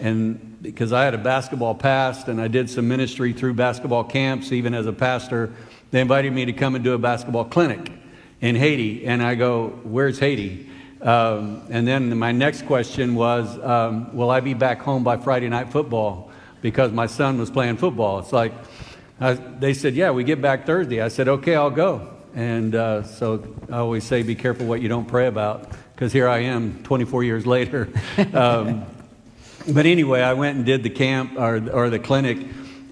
And 0.00 0.62
because 0.62 0.90
I 0.90 1.04
had 1.04 1.12
a 1.12 1.18
basketball 1.18 1.74
past 1.74 2.28
and 2.28 2.40
I 2.40 2.48
did 2.48 2.70
some 2.70 2.88
ministry 2.88 3.34
through 3.34 3.54
basketball 3.54 4.04
camps, 4.04 4.52
even 4.52 4.72
as 4.72 4.86
a 4.86 4.92
pastor, 4.92 5.52
they 5.90 6.00
invited 6.00 6.32
me 6.32 6.46
to 6.46 6.54
come 6.54 6.74
and 6.74 6.82
do 6.82 6.94
a 6.94 6.98
basketball 6.98 7.44
clinic 7.44 7.92
in 8.40 8.56
Haiti. 8.56 9.06
And 9.06 9.22
I 9.22 9.34
go, 9.34 9.68
Where's 9.82 10.18
Haiti? 10.18 10.70
Um, 11.02 11.66
and 11.68 11.86
then 11.86 12.16
my 12.16 12.32
next 12.32 12.64
question 12.64 13.14
was, 13.14 13.58
um, 13.58 14.16
Will 14.16 14.30
I 14.30 14.40
be 14.40 14.54
back 14.54 14.80
home 14.80 15.04
by 15.04 15.18
Friday 15.18 15.50
night 15.50 15.72
football? 15.72 16.32
Because 16.62 16.90
my 16.90 17.06
son 17.06 17.36
was 17.38 17.50
playing 17.50 17.76
football. 17.76 18.20
It's 18.20 18.32
like, 18.32 18.54
I, 19.20 19.34
they 19.34 19.74
said, 19.74 19.94
Yeah, 19.94 20.12
we 20.12 20.24
get 20.24 20.40
back 20.40 20.64
Thursday. 20.64 21.02
I 21.02 21.08
said, 21.08 21.28
Okay, 21.28 21.54
I'll 21.54 21.68
go. 21.70 22.13
And 22.34 22.74
uh, 22.74 23.04
so 23.04 23.46
I 23.70 23.78
always 23.78 24.04
say, 24.04 24.22
Be 24.22 24.34
careful 24.34 24.66
what 24.66 24.80
you 24.80 24.88
don't 24.88 25.06
pray 25.06 25.26
about, 25.26 25.70
because 25.94 26.12
here 26.12 26.28
I 26.28 26.38
am 26.40 26.82
24 26.82 27.22
years 27.22 27.46
later. 27.46 27.88
um, 28.32 28.84
but 29.72 29.86
anyway, 29.86 30.20
I 30.20 30.34
went 30.34 30.56
and 30.56 30.66
did 30.66 30.82
the 30.82 30.90
camp 30.90 31.38
or, 31.38 31.70
or 31.70 31.90
the 31.90 31.98
clinic, 31.98 32.38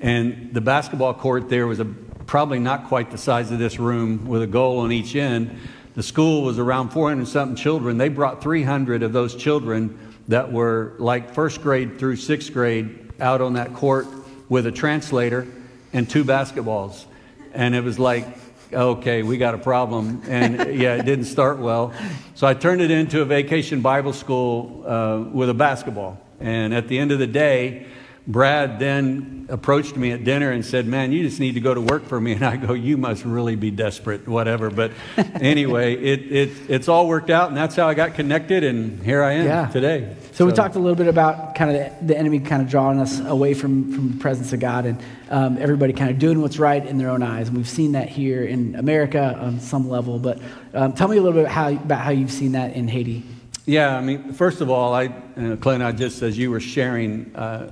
and 0.01 0.55
the 0.55 0.61
basketball 0.61 1.13
court 1.15 1.49
there 1.49 1.67
was 1.67 1.81
a, 1.81 1.85
probably 1.85 2.61
not 2.61 2.87
quite 2.87 3.11
the 3.11 3.19
size 3.19 3.51
of 3.51 3.59
this 3.59 3.79
room 3.79 4.27
with 4.27 4.43
a 4.43 4.47
goal 4.47 4.79
on 4.79 4.93
each 4.93 5.15
end. 5.17 5.59
The 5.95 6.03
school 6.03 6.43
was 6.43 6.59
around 6.59 6.91
400 6.91 7.27
something 7.29 7.57
children. 7.57 7.99
They 7.99 8.09
brought 8.09 8.43
300 8.43 9.03
of 9.03 9.13
those 9.13 9.35
children 9.35 9.99
that 10.29 10.51
were 10.51 10.95
like 10.99 11.35
first 11.35 11.61
grade 11.63 11.99
through 11.99 12.17
sixth 12.17 12.53
grade 12.53 13.13
out 13.21 13.41
on 13.41 13.55
that 13.55 13.75
court 13.75 14.07
with 14.49 14.67
a 14.67 14.73
translator 14.73 15.47
and 15.93 16.09
two 16.09 16.25
basketballs. 16.25 17.05
And 17.53 17.75
it 17.75 17.85
was 17.85 17.99
like, 17.99 18.27
okay, 18.73 19.23
we 19.23 19.37
got 19.39 19.55
a 19.55 19.59
problem. 19.59 20.23
And 20.29 20.79
yeah, 20.79 20.97
it 20.97 21.05
didn't 21.05 21.27
start 21.27 21.59
well. 21.59 21.93
So 22.35 22.47
I 22.47 22.55
turned 22.55 22.81
it 22.81 22.91
into 22.91 23.23
a 23.23 23.25
vacation 23.25 23.81
Bible 23.81 24.13
school 24.13 24.85
uh, 24.87 25.25
with 25.31 25.51
a 25.51 25.55
basketball. 25.55 26.19
And 26.41 26.75
at 26.75 26.89
the 26.89 26.99
end 26.99 27.13
of 27.13 27.19
the 27.19 27.27
day, 27.27 27.87
Brad 28.27 28.79
then 28.79 29.47
approached 29.49 29.97
me 29.97 30.13
at 30.13 30.23
dinner 30.23 30.53
and 30.53 30.65
said, 30.65 30.87
Man, 30.87 31.11
you 31.11 31.25
just 31.25 31.41
need 31.41 31.55
to 31.55 31.61
go 31.61 31.75
to 31.75 31.81
work 31.81 32.07
for 32.07 32.21
me. 32.21 32.33
And 32.33 32.45
I 32.45 32.57
go, 32.57 32.73
You 32.73 32.97
must 32.97 33.25
really 33.25 33.57
be 33.57 33.71
desperate, 33.73 34.29
whatever. 34.29 34.71
But 34.71 34.93
anyway, 35.17 35.97
it, 35.97 36.31
it, 36.31 36.51
it's 36.69 36.89
all 36.89 37.09
worked 37.09 37.31
out, 37.31 37.49
and 37.49 37.57
that's 37.57 37.75
how 37.75 37.89
I 37.89 37.95
got 37.95 38.15
connected, 38.15 38.63
and 38.63 39.03
here 39.03 39.25
I 39.25 39.33
am 39.33 39.47
Yeah. 39.47 39.67
today. 39.67 40.17
So, 40.33 40.47
we 40.47 40.53
talked 40.53 40.77
a 40.77 40.79
little 40.79 40.97
bit 40.97 41.09
about 41.09 41.55
kind 41.55 41.77
of 41.77 41.77
the, 42.01 42.07
the 42.07 42.19
enemy 42.19 42.41
kind 42.41 42.63
of 42.63 42.69
drawing 42.69 42.99
us 43.01 43.21
away 43.21 43.53
from, 43.53 43.93
from 43.93 44.13
the 44.13 44.19
presence 44.19 44.53
of 44.55 44.61
God 44.61 44.87
and 44.87 45.03
um, 45.29 45.59
everybody 45.59 45.93
kind 45.93 46.11
of 46.11 46.19
doing 46.19 46.41
what's 46.41 46.59
right 46.59 46.85
in 46.85 46.97
their 46.97 47.11
own 47.11 47.23
eyes. 47.23 47.49
And 47.49 47.57
we've 47.57 47.69
seen 47.69 47.93
that 47.93 48.09
here 48.09 48.43
in 48.45 48.75
America 48.77 49.39
on 49.39 49.61
some 49.61 49.91
level. 49.91 50.19
But 50.19 50.41
um, 50.73 50.95
tell 50.95 51.09
me 51.09 51.19
a 51.19 51.23
little 51.23 51.39
bit 51.39 51.51
how, 51.51 51.69
about 51.69 52.01
how 52.01 52.11
you've 52.13 52.33
seen 52.33 52.53
that 52.53 52.75
in 52.75 52.89
Haiti. 52.89 53.25
Yeah, 53.67 53.95
I 53.97 54.01
mean, 54.01 54.33
first 54.33 54.61
of 54.61 54.71
all, 54.71 54.95
I, 54.95 55.07
uh, 55.37 55.57
Clint, 55.57 55.83
I 55.83 55.93
just, 55.93 56.23
as 56.23 56.39
you 56.39 56.51
were 56.51 56.61
sharing, 56.61 57.37
uh, 57.37 57.71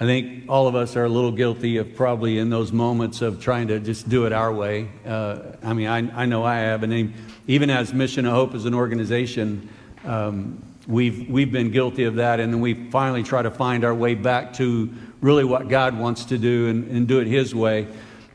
I 0.00 0.04
think 0.04 0.44
all 0.48 0.68
of 0.68 0.76
us 0.76 0.94
are 0.94 1.04
a 1.04 1.08
little 1.08 1.32
guilty 1.32 1.78
of 1.78 1.96
probably 1.96 2.38
in 2.38 2.50
those 2.50 2.70
moments 2.70 3.20
of 3.20 3.42
trying 3.42 3.66
to 3.66 3.80
just 3.80 4.08
do 4.08 4.26
it 4.26 4.32
our 4.32 4.52
way. 4.52 4.88
Uh, 5.04 5.40
I 5.60 5.72
mean, 5.72 5.88
I, 5.88 6.22
I 6.22 6.26
know 6.26 6.44
I 6.44 6.58
have, 6.58 6.84
and 6.84 7.12
even 7.48 7.68
as 7.68 7.92
Mission 7.92 8.24
of 8.24 8.32
Hope 8.32 8.54
as 8.54 8.64
an 8.64 8.74
organization, 8.74 9.68
um, 10.04 10.62
we've, 10.86 11.28
we've 11.28 11.50
been 11.50 11.72
guilty 11.72 12.04
of 12.04 12.14
that, 12.14 12.38
and 12.38 12.52
then 12.52 12.60
we 12.60 12.74
finally 12.90 13.24
try 13.24 13.42
to 13.42 13.50
find 13.50 13.84
our 13.84 13.94
way 13.94 14.14
back 14.14 14.52
to 14.54 14.88
really 15.20 15.42
what 15.42 15.68
God 15.68 15.98
wants 15.98 16.26
to 16.26 16.38
do 16.38 16.68
and, 16.68 16.88
and 16.92 17.08
do 17.08 17.18
it 17.18 17.26
His 17.26 17.52
way. 17.52 17.88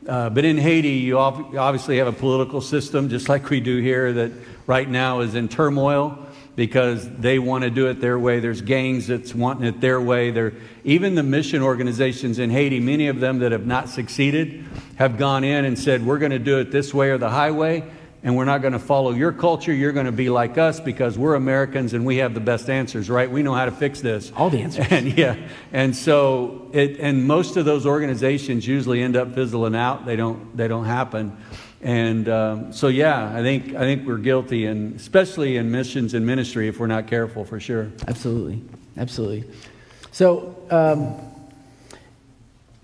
Uh, 0.06 0.28
but 0.28 0.44
in 0.44 0.58
Haiti, 0.58 0.90
you 0.90 1.18
obviously 1.18 1.96
have 1.96 2.08
a 2.08 2.12
political 2.12 2.60
system, 2.60 3.08
just 3.08 3.30
like 3.30 3.48
we 3.48 3.60
do 3.60 3.80
here, 3.80 4.12
that 4.12 4.32
right 4.66 4.88
now 4.88 5.20
is 5.20 5.34
in 5.34 5.48
turmoil 5.48 6.23
because 6.56 7.08
they 7.08 7.38
want 7.38 7.64
to 7.64 7.70
do 7.70 7.88
it 7.88 8.00
their 8.00 8.18
way. 8.18 8.40
There's 8.40 8.60
gangs 8.60 9.08
that's 9.08 9.34
wanting 9.34 9.66
it 9.66 9.80
their 9.80 10.00
way. 10.00 10.30
There, 10.30 10.52
even 10.84 11.14
the 11.14 11.22
mission 11.22 11.62
organizations 11.62 12.38
in 12.38 12.50
Haiti, 12.50 12.80
many 12.80 13.08
of 13.08 13.20
them 13.20 13.40
that 13.40 13.52
have 13.52 13.66
not 13.66 13.88
succeeded, 13.88 14.64
have 14.96 15.18
gone 15.18 15.44
in 15.44 15.64
and 15.64 15.78
said, 15.78 16.06
"We're 16.06 16.18
going 16.18 16.32
to 16.32 16.38
do 16.38 16.58
it 16.58 16.70
this 16.70 16.94
way 16.94 17.10
or 17.10 17.18
the 17.18 17.30
highway." 17.30 17.84
And 18.22 18.38
we're 18.38 18.46
not 18.46 18.62
going 18.62 18.72
to 18.72 18.78
follow 18.78 19.10
your 19.10 19.32
culture. 19.32 19.70
You're 19.70 19.92
going 19.92 20.06
to 20.06 20.12
be 20.12 20.30
like 20.30 20.56
us 20.56 20.80
because 20.80 21.18
we're 21.18 21.34
Americans 21.34 21.92
and 21.92 22.06
we 22.06 22.16
have 22.16 22.32
the 22.32 22.40
best 22.40 22.70
answers, 22.70 23.10
right? 23.10 23.30
We 23.30 23.42
know 23.42 23.52
how 23.52 23.66
to 23.66 23.70
fix 23.70 24.00
this. 24.00 24.32
All 24.34 24.48
the 24.48 24.62
answers. 24.62 24.86
And 24.90 25.18
yeah, 25.18 25.36
and 25.72 25.94
so 25.94 26.70
it, 26.72 27.00
and 27.00 27.26
most 27.26 27.58
of 27.58 27.66
those 27.66 27.84
organizations 27.84 28.66
usually 28.66 29.02
end 29.02 29.14
up 29.14 29.34
fizzling 29.34 29.76
out. 29.76 30.06
They 30.06 30.16
don't. 30.16 30.56
They 30.56 30.68
don't 30.68 30.86
happen. 30.86 31.36
And 31.84 32.28
um, 32.30 32.72
so, 32.72 32.88
yeah, 32.88 33.30
I 33.34 33.42
think 33.42 33.74
I 33.74 33.80
think 33.80 34.06
we're 34.06 34.16
guilty, 34.16 34.64
and 34.64 34.96
especially 34.96 35.58
in 35.58 35.70
missions 35.70 36.14
and 36.14 36.24
ministry, 36.26 36.66
if 36.66 36.80
we're 36.80 36.86
not 36.86 37.06
careful, 37.06 37.44
for 37.44 37.60
sure. 37.60 37.92
Absolutely. 38.08 38.62
Absolutely. 38.96 39.44
So, 40.10 40.56
um, 40.70 41.14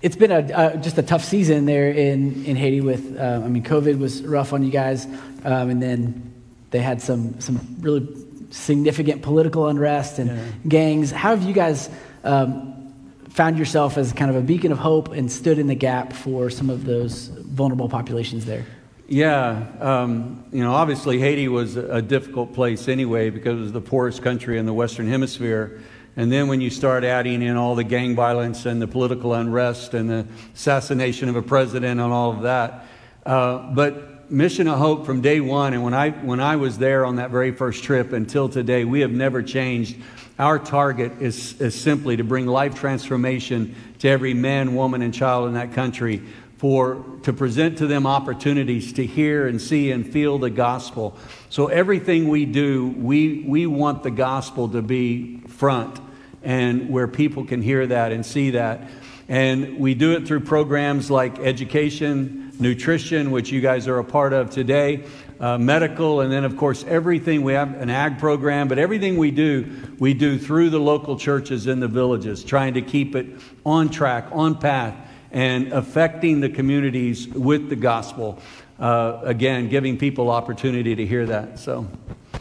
it's 0.03 0.17
been 0.17 0.31
a, 0.31 0.41
uh, 0.53 0.77
just 0.77 0.99
a 0.99 1.03
tough 1.03 1.25
season 1.25 1.65
there 1.67 1.91
in, 1.91 2.45
in 2.45 2.57
Haiti 2.57 2.81
with, 2.83 3.19
uh, 3.19 3.41
I 3.45 3.49
mean, 3.49 3.63
COVID 3.63 3.99
was 3.99 4.23
rough 4.23 4.53
on 4.53 4.63
you 4.63 4.71
guys, 4.71 5.07
um, 5.45 5.71
and 5.71 5.83
then 5.83 6.33
they 6.71 6.81
had 6.81 7.01
some, 7.01 7.41
some 7.41 7.59
really 7.81 8.07
significant 8.51 9.23
political 9.23 9.69
unrest 9.69 10.19
and 10.19 10.31
Yeah. 10.31 10.45
gangs. 10.69 11.11
How 11.11 11.31
have 11.37 11.43
you 11.43 11.53
guys 11.55 11.89
um, 12.25 12.93
found 13.29 13.59
yourself 13.59 13.97
as 13.99 14.13
kind 14.13 14.31
of 14.31 14.37
a 14.37 14.43
beacon 14.43 14.73
of 14.73 14.79
hope 14.79 15.09
and 15.13 15.31
stood 15.31 15.59
in 15.59 15.67
the 15.69 15.75
gap 15.75 16.13
for 16.13 16.51
some 16.51 16.69
of 16.71 16.85
those 16.85 17.29
vulnerable 17.29 17.89
populations 17.89 18.45
there? 18.47 18.65
Yeah, 19.13 19.67
um, 19.81 20.45
you 20.53 20.63
know, 20.63 20.73
obviously 20.73 21.19
Haiti 21.19 21.49
was 21.49 21.75
a 21.77 22.01
difficult 22.01 22.55
place 22.55 22.87
anyway 22.87 23.31
because 23.31 23.59
it 23.59 23.63
was 23.63 23.73
the 23.73 23.81
poorest 23.81 24.23
country 24.23 24.57
in 24.57 24.67
the 24.67 24.73
Western 24.73 25.09
Hemisphere. 25.09 25.83
And 26.17 26.31
then 26.31 26.47
when 26.47 26.61
you 26.61 26.71
start 26.71 27.03
adding 27.03 27.43
in 27.43 27.57
all 27.57 27.75
the 27.75 27.83
gang 27.83 28.15
violence 28.15 28.67
and 28.67 28.81
the 28.81 28.87
political 28.87 29.35
unrest 29.35 29.95
and 29.95 30.09
the 30.09 30.27
assassination 30.55 31.29
of 31.29 31.35
a 31.35 31.43
president 31.43 31.99
and 31.99 32.13
all 32.13 32.31
of 32.31 32.43
that. 32.43 32.87
Uh, 33.27 33.73
but 33.73 34.31
Mission 34.31 34.69
of 34.69 34.79
Hope 34.79 35.05
from 35.07 35.23
day 35.23 35.41
one, 35.41 35.75
and 35.75 35.83
when 35.83 35.93
I, 35.93 36.11
when 36.11 36.39
I 36.39 36.55
was 36.55 36.79
there 36.79 37.05
on 37.05 37.17
that 37.17 37.33
very 37.33 37.51
first 37.51 37.83
trip 37.83 38.13
until 38.13 38.49
today, 38.49 38.85
we 38.85 39.01
have 39.01 39.11
never 39.11 39.43
changed. 39.43 39.97
Our 40.39 40.61
target 40.61 41.21
is, 41.21 41.61
is 41.61 41.75
simply 41.75 42.17
to 42.17 42.23
bring 42.23 42.47
life 42.47 42.77
transformation 42.77 43.75
to 43.99 44.09
every 44.09 44.35
man, 44.35 44.77
woman, 44.77 45.03
and 45.03 45.13
child 45.13 45.49
in 45.49 45.55
that 45.55 45.73
country 45.73 46.23
for 46.61 47.03
to 47.23 47.33
present 47.33 47.79
to 47.79 47.87
them 47.87 48.07
opportunities 48.07 48.93
to 48.93 49.07
hear 49.07 49.49
and 49.49 49.63
see 49.63 49.91
and 49.91 50.13
feel 50.13 50.39
the 50.39 50.51
gospel. 50.51 51.17
So 51.49 51.69
everything 51.69 52.29
we 52.29 52.45
do, 52.45 52.89
we 52.99 53.43
we 53.49 53.67
want 53.67 54.03
the 54.03 54.11
gospel 54.11 54.69
to 54.69 54.83
be 54.83 55.39
front 55.49 55.99
and 56.43 56.91
where 56.91 57.09
people 57.09 57.47
can 57.47 57.63
hear 57.63 57.87
that 57.87 58.13
and 58.13 58.27
see 58.27 58.51
that. 58.51 58.91
And 59.27 59.79
we 59.79 59.95
do 59.95 60.13
it 60.13 60.27
through 60.27 60.41
programs 60.41 61.11
like 61.11 61.39
education, 61.39 62.53
nutrition, 62.61 63.31
which 63.31 63.51
you 63.51 63.63
guys 63.63 63.89
are 63.89 63.99
a 63.99 64.05
part 64.05 64.35
of 64.35 64.51
today, 64.51 65.05
uh, 65.41 65.57
medical, 65.57 66.21
and 66.21 66.31
then, 66.31 66.45
of 66.45 66.59
course, 66.59 66.85
everything. 66.85 67.41
We 67.41 67.55
have 67.55 67.75
an 67.81 67.89
ag 67.89 68.19
program, 68.19 68.69
but 68.69 68.79
everything 68.79 69.17
we 69.17 69.31
do, 69.31 69.67
we 69.99 70.13
do 70.13 70.39
through 70.39 70.69
the 70.69 70.81
local 70.81 71.17
churches 71.17 71.67
in 71.67 71.81
the 71.81 71.89
villages, 71.89 72.45
trying 72.45 72.75
to 72.75 72.83
keep 72.83 73.17
it 73.17 73.29
on 73.65 73.89
track, 73.89 74.27
on 74.33 74.59
path, 74.59 74.95
and 75.33 75.73
affecting 75.73 76.41
the 76.41 76.49
communities 76.49 77.29
with 77.29 77.69
the 77.69 77.77
gospel. 77.77 78.41
Uh, 78.79 79.21
again, 79.25 79.69
giving 79.69 79.99
people 79.99 80.31
opportunity 80.31 80.95
to 80.95 81.07
hear 81.07 81.27
that. 81.27 81.59
So, 81.59 81.87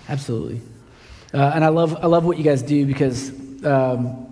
Absolutely. 0.07 0.61
Uh, 1.33 1.51
and 1.53 1.63
I 1.63 1.67
love, 1.67 1.97
I 2.01 2.07
love 2.07 2.25
what 2.25 2.37
you 2.37 2.43
guys 2.43 2.61
do 2.61 2.85
because 2.85 3.31
um, 3.63 4.25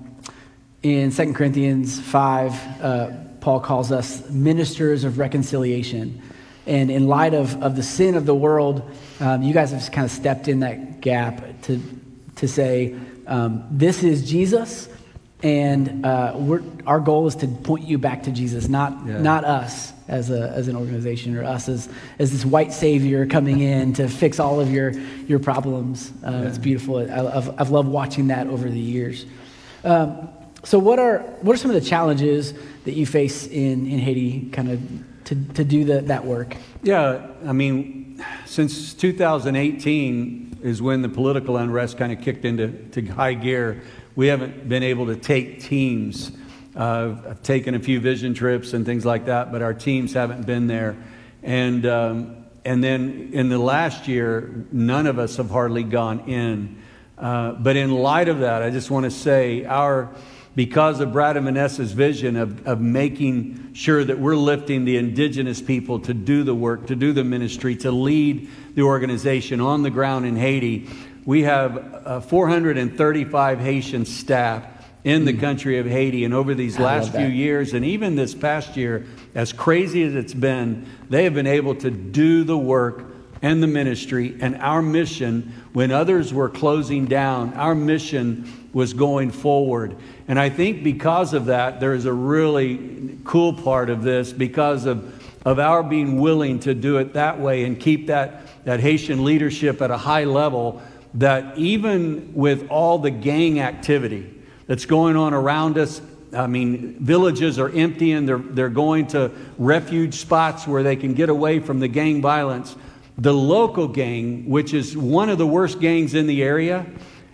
in 0.82 1.12
2 1.12 1.34
Corinthians 1.34 2.00
5, 2.00 2.82
uh, 2.82 3.12
Paul 3.42 3.60
calls 3.60 3.92
us 3.92 4.28
ministers 4.30 5.04
of 5.04 5.20
reconciliation. 5.20 6.22
And 6.66 6.90
in 6.90 7.08
light 7.08 7.34
of, 7.34 7.62
of 7.62 7.76
the 7.76 7.84
sin 7.84 8.16
of 8.16 8.26
the 8.26 8.36
world, 8.36 8.90
um, 9.20 9.44
you 9.44 9.54
guys 9.54 9.72
have 9.72 9.92
kind 9.92 10.06
of 10.06 10.12
stepped 10.12 10.48
in 10.48 10.62
that 10.62 11.02
gap 11.02 11.44
to, 11.64 11.82
to 12.38 12.48
say, 12.48 12.96
um, 13.28 13.66
this 13.70 14.04
is 14.04 14.28
Jesus, 14.30 14.90
and 15.44 16.06
uh, 16.06 16.34
we're, 16.36 16.64
our 16.86 17.00
goal 17.00 17.28
is 17.28 17.36
to 17.38 17.48
point 17.48 17.86
you 17.86 17.98
back 17.98 18.24
to 18.24 18.32
Jesus, 18.32 18.68
not, 18.68 19.06
Yeah. 19.06 19.22
not 19.22 19.44
us 19.46 19.94
as, 20.08 20.32
a, 20.32 20.50
as 20.50 20.68
an 20.68 20.76
organization 20.76 21.36
or 21.38 21.44
us 21.44 21.70
as, 21.70 21.88
as 22.18 22.32
this 22.32 22.44
white 22.44 22.74
savior 22.74 23.26
coming 23.28 23.60
in 23.60 23.94
to 23.94 24.08
fix 24.08 24.40
all 24.40 24.60
of 24.60 24.72
your, 24.72 24.92
your 25.28 25.40
problems. 25.40 26.12
Uh, 26.26 26.44
It's 26.48 26.58
beautiful. 26.58 26.98
I, 26.98 27.38
I've, 27.38 27.62
I've 27.62 27.70
loved 27.70 27.90
watching 27.90 28.28
that 28.28 28.48
over 28.48 28.68
the 28.70 28.80
years. 28.80 29.26
Um, 29.84 30.30
so, 30.64 30.80
what 30.80 30.98
are, 31.00 31.20
what 31.42 31.54
are 31.54 31.58
some 31.58 31.70
of 31.72 31.76
the 31.82 31.88
challenges 31.88 32.54
that 32.86 32.94
you 32.94 33.06
face 33.06 33.46
in, 33.48 33.86
in 33.86 34.00
Haiti? 34.00 34.50
Kind 34.50 34.72
of 34.72 34.82
to, 35.26 35.36
to 35.54 35.64
do 35.64 35.86
the, 35.86 36.02
that 36.02 36.26
work? 36.26 36.56
Yeah, 36.84 37.28
I 37.46 37.54
mean, 37.54 38.24
since 38.46 38.94
2018 38.96 40.47
is 40.62 40.82
when 40.82 41.02
the 41.02 41.10
political 41.10 41.58
unrest 41.58 41.98
kind 41.98 42.12
of 42.12 42.22
kicked 42.22 42.46
into 42.46 42.70
to 42.92 43.06
high 43.06 43.34
gear, 43.34 43.82
we 44.16 44.28
haven't 44.28 44.68
been 44.68 44.84
able 44.84 45.08
to 45.08 45.16
take 45.16 45.62
teams. 45.62 46.32
Uh, 46.76 47.16
I've 47.30 47.44
taken 47.44 47.76
a 47.76 47.80
few 47.80 48.00
vision 48.00 48.34
trips 48.34 48.74
and 48.74 48.86
things 48.86 49.06
like 49.06 49.26
that, 49.26 49.52
but 49.52 49.62
our 49.62 49.74
teams 49.74 50.14
haven't 50.14 50.46
been 50.46 50.68
there. 50.68 50.96
And, 51.44 51.86
um, 51.86 52.46
and 52.66 52.84
then 52.84 53.30
in 53.34 53.50
the 53.50 53.58
last 53.58 54.08
year, 54.08 54.66
none 54.72 55.08
of 55.08 55.20
us 55.20 55.38
have 55.38 55.50
hardly 55.50 55.84
gone 55.84 56.30
in. 56.30 56.82
Uh, 57.18 57.54
but 57.54 57.76
in 57.76 57.92
light 57.92 58.30
of 58.30 58.40
that, 58.40 58.62
I 58.62 58.70
just 58.70 58.92
want 58.92 59.06
to 59.06 59.12
say 59.12 59.66
our 59.66 60.10
because 60.58 61.02
of 61.02 61.14
Brad 61.14 61.38
and 61.38 61.46
Vanessa's 61.46 61.92
vision 61.92 62.36
of, 62.36 62.66
of 62.66 62.82
making 62.82 63.76
sure 63.76 64.04
that 64.04 64.18
we're 64.18 64.36
lifting 64.36 64.86
the 64.86 64.98
indigenous 64.98 65.62
people 65.62 66.00
to 66.00 66.16
do 66.16 66.44
the 66.44 66.56
work, 66.56 66.88
to 66.88 66.96
do 66.96 67.14
the 67.14 67.24
ministry, 67.24 67.76
to 67.76 67.92
lead 67.92 68.50
the 68.74 68.82
organization 68.82 69.62
on 69.62 69.84
the 69.84 69.92
ground 69.92 70.26
in 70.26 70.36
Haiti, 70.36 70.90
we 71.26 71.44
have 71.44 71.78
uh, 72.08 72.22
435 72.22 73.60
Haitian 73.60 74.04
staff 74.04 74.66
in 75.04 75.26
the 75.26 75.34
mm. 75.34 75.40
country 75.40 75.78
of 75.78 75.86
Haiti. 75.86 76.26
And 76.26 76.34
over 76.34 76.56
these 76.56 76.80
last 76.80 77.12
few 77.12 77.28
years, 77.28 77.76
and 77.76 77.86
even 77.86 78.16
this 78.16 78.34
past 78.34 78.76
year, 78.76 79.06
as 79.36 79.54
crazy 79.54 80.02
as 80.02 80.16
it's 80.16 80.34
been, 80.34 80.88
they 81.08 81.26
have 81.26 81.36
been 81.36 81.46
able 81.46 81.76
to 81.76 81.92
do 81.92 82.44
the 82.44 82.58
work 82.58 83.04
and 83.44 83.62
the 83.62 83.68
ministry 83.68 84.36
and 84.42 84.56
our 84.58 84.82
mission 84.82 85.54
when 85.74 85.92
others 85.92 86.34
were 86.34 86.50
closing 86.50 87.06
down. 87.06 87.54
Our 87.54 87.76
mission 87.76 88.68
was 88.74 88.94
going 88.94 89.32
forward. 89.32 89.96
And 90.28 90.38
I 90.40 90.50
think 90.50 90.84
because 90.84 91.34
of 91.34 91.46
that, 91.46 91.80
there 91.80 91.94
is 91.94 92.06
a 92.06 92.14
really 92.14 93.18
cool 93.24 93.54
part 93.54 93.90
of 93.90 94.04
this 94.04 94.34
because 94.34 94.86
of, 94.86 95.24
of 95.46 95.58
our 95.58 95.82
being 95.84 96.20
willing 96.20 96.60
to 96.62 96.74
do 96.74 96.98
it 96.98 97.14
that 97.14 97.40
way 97.40 97.64
and 97.64 97.80
keep 97.80 98.08
that, 98.08 98.66
that 98.66 98.82
Haitian 98.82 99.24
leadership 99.24 99.82
at 99.82 99.90
a 99.90 99.98
high 99.98 100.26
level. 100.26 100.82
That 101.14 101.58
even 101.58 102.34
with 102.34 102.70
all 102.70 103.00
the 103.00 103.10
gang 103.10 103.62
activity 103.62 104.34
that's 104.68 104.86
going 104.86 105.16
on 105.16 105.34
around 105.34 105.78
us, 105.78 106.02
I 106.34 106.48
mean, 106.48 106.98
villages 107.00 107.58
are 107.58 107.70
emptying, 107.70 108.26
they're, 108.26 108.38
they're 108.38 108.70
going 108.70 109.08
to 109.08 109.32
refuge 109.58 110.16
spots 110.16 110.68
where 110.68 110.84
they 110.84 110.98
can 110.98 111.14
get 111.14 111.30
away 111.30 111.60
from 111.60 111.80
the 111.80 111.88
gang 111.88 112.22
violence. 112.22 112.76
The 113.18 113.34
local 113.34 113.88
gang, 113.88 114.50
which 114.50 114.74
is 114.74 114.96
one 114.96 115.30
of 115.30 115.38
the 115.38 115.48
worst 115.48 115.80
gangs 115.80 116.14
in 116.14 116.28
the 116.28 116.44
area, 116.44 116.86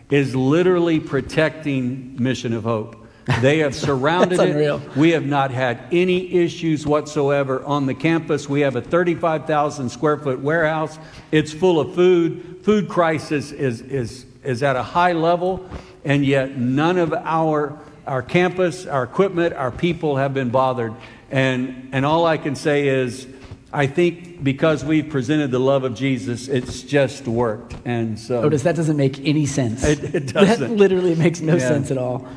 is 0.10 0.36
literally 0.36 1.00
protecting 1.00 2.22
Mission 2.22 2.54
of 2.54 2.64
Hope. 2.64 3.04
They 3.42 3.60
have 3.60 3.76
surrounded 3.88 4.40
it. 4.40 4.96
We 4.96 5.12
have 5.12 5.26
not 5.26 5.52
had 5.52 5.80
any 5.92 6.34
issues 6.34 6.86
whatsoever 6.86 7.64
on 7.64 7.86
the 7.86 7.94
campus. 7.94 8.50
We 8.50 8.62
have 8.62 8.76
a 8.76 8.82
35,000 8.82 9.90
square 9.90 10.18
foot 10.18 10.40
warehouse. 10.40 11.00
It's 11.32 11.54
full 11.54 11.80
of 11.80 11.96
food. 11.96 12.60
Food 12.64 12.90
crisis 12.90 13.52
is, 13.52 13.82
is, 13.82 14.26
is 14.44 14.64
at 14.64 14.76
a 14.76 14.84
high 14.84 15.14
level, 15.14 15.68
and 16.04 16.26
yet 16.26 16.58
none 16.58 16.98
of 16.98 17.14
our, 17.14 17.80
our 18.06 18.22
campus, 18.22 18.86
our 18.86 19.04
equipment, 19.04 19.54
our 19.54 19.72
people 19.72 20.18
have 20.18 20.34
been 20.34 20.50
bothered. 20.50 20.94
And, 21.32 21.90
and 21.94 22.06
all 22.06 22.26
I 22.26 22.38
can 22.38 22.56
say 22.56 22.88
is, 22.88 23.28
I 23.76 23.88
think 23.88 24.44
because 24.44 24.86
we've 24.86 25.10
presented 25.10 25.50
the 25.50 25.60
love 25.60 25.84
of 25.84 25.96
Jesus, 25.96 26.48
it's 26.48 26.84
just 26.84 27.28
worked. 27.28 27.76
And 27.86 28.20
so. 28.20 28.44
Otis, 28.44 28.62
that 28.64 28.76
doesn't 28.76 28.98
make 28.98 29.20
any 29.26 29.48
sense. 29.48 29.84
It, 29.84 30.16
it 30.16 30.28
doesn't. 30.34 30.70
That 30.70 30.78
literally 30.78 31.16
makes 31.16 31.42
no 31.42 31.56
yeah. 31.56 31.68
sense 31.68 31.90
at 31.90 31.98
all. 31.98 32.28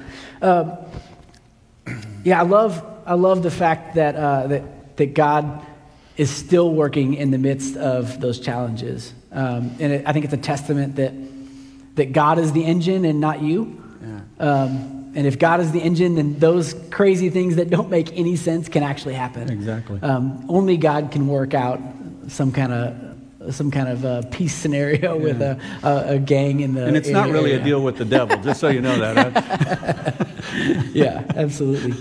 Um, 0.40 0.78
yeah, 2.24 2.40
I 2.40 2.44
love, 2.44 2.82
I 3.04 3.14
love 3.14 3.42
the 3.42 3.50
fact 3.50 3.96
that, 3.96 4.16
uh, 4.16 4.46
that, 4.46 4.96
that 4.96 5.14
God 5.14 5.64
is 6.16 6.30
still 6.30 6.72
working 6.72 7.12
in 7.12 7.30
the 7.30 7.38
midst 7.38 7.76
of 7.76 8.18
those 8.18 8.40
challenges. 8.40 9.12
Um, 9.30 9.76
and 9.78 9.92
it, 9.92 10.06
I 10.06 10.14
think 10.14 10.24
it's 10.24 10.34
a 10.34 10.38
testament 10.38 10.96
that, 10.96 11.12
that 11.96 12.12
God 12.14 12.38
is 12.38 12.52
the 12.52 12.64
engine 12.64 13.04
and 13.04 13.20
not 13.20 13.42
you. 13.42 13.82
Yeah. 14.00 14.20
Um, 14.40 15.05
and 15.16 15.26
if 15.26 15.38
God 15.38 15.60
is 15.60 15.72
the 15.72 15.80
engine, 15.80 16.16
then 16.16 16.38
those 16.38 16.74
crazy 16.90 17.30
things 17.30 17.56
that 17.56 17.70
don't 17.70 17.88
make 17.88 18.16
any 18.18 18.36
sense 18.36 18.68
can 18.68 18.82
actually 18.82 19.14
happen. 19.14 19.50
Exactly. 19.50 19.98
Um, 20.02 20.44
only 20.50 20.76
God 20.76 21.10
can 21.10 21.26
work 21.26 21.54
out 21.54 21.80
some 22.28 22.52
kind 22.52 22.72
of 22.72 23.54
some 23.54 23.70
kind 23.70 23.88
of 23.88 24.04
a 24.04 24.28
peace 24.30 24.54
scenario 24.54 25.16
yeah. 25.16 25.22
with 25.22 25.40
a, 25.40 25.58
a, 25.82 26.14
a, 26.14 26.18
gang 26.18 26.60
in 26.60 26.74
the. 26.74 26.84
And 26.84 26.96
it's 26.96 27.08
not 27.08 27.30
really 27.30 27.52
area. 27.52 27.62
a 27.62 27.64
deal 27.64 27.80
with 27.80 27.96
the 27.96 28.04
devil, 28.04 28.36
just 28.42 28.60
so 28.60 28.68
you 28.68 28.80
know 28.80 28.98
that. 28.98 30.26
yeah, 30.92 31.24
absolutely. 31.34 31.94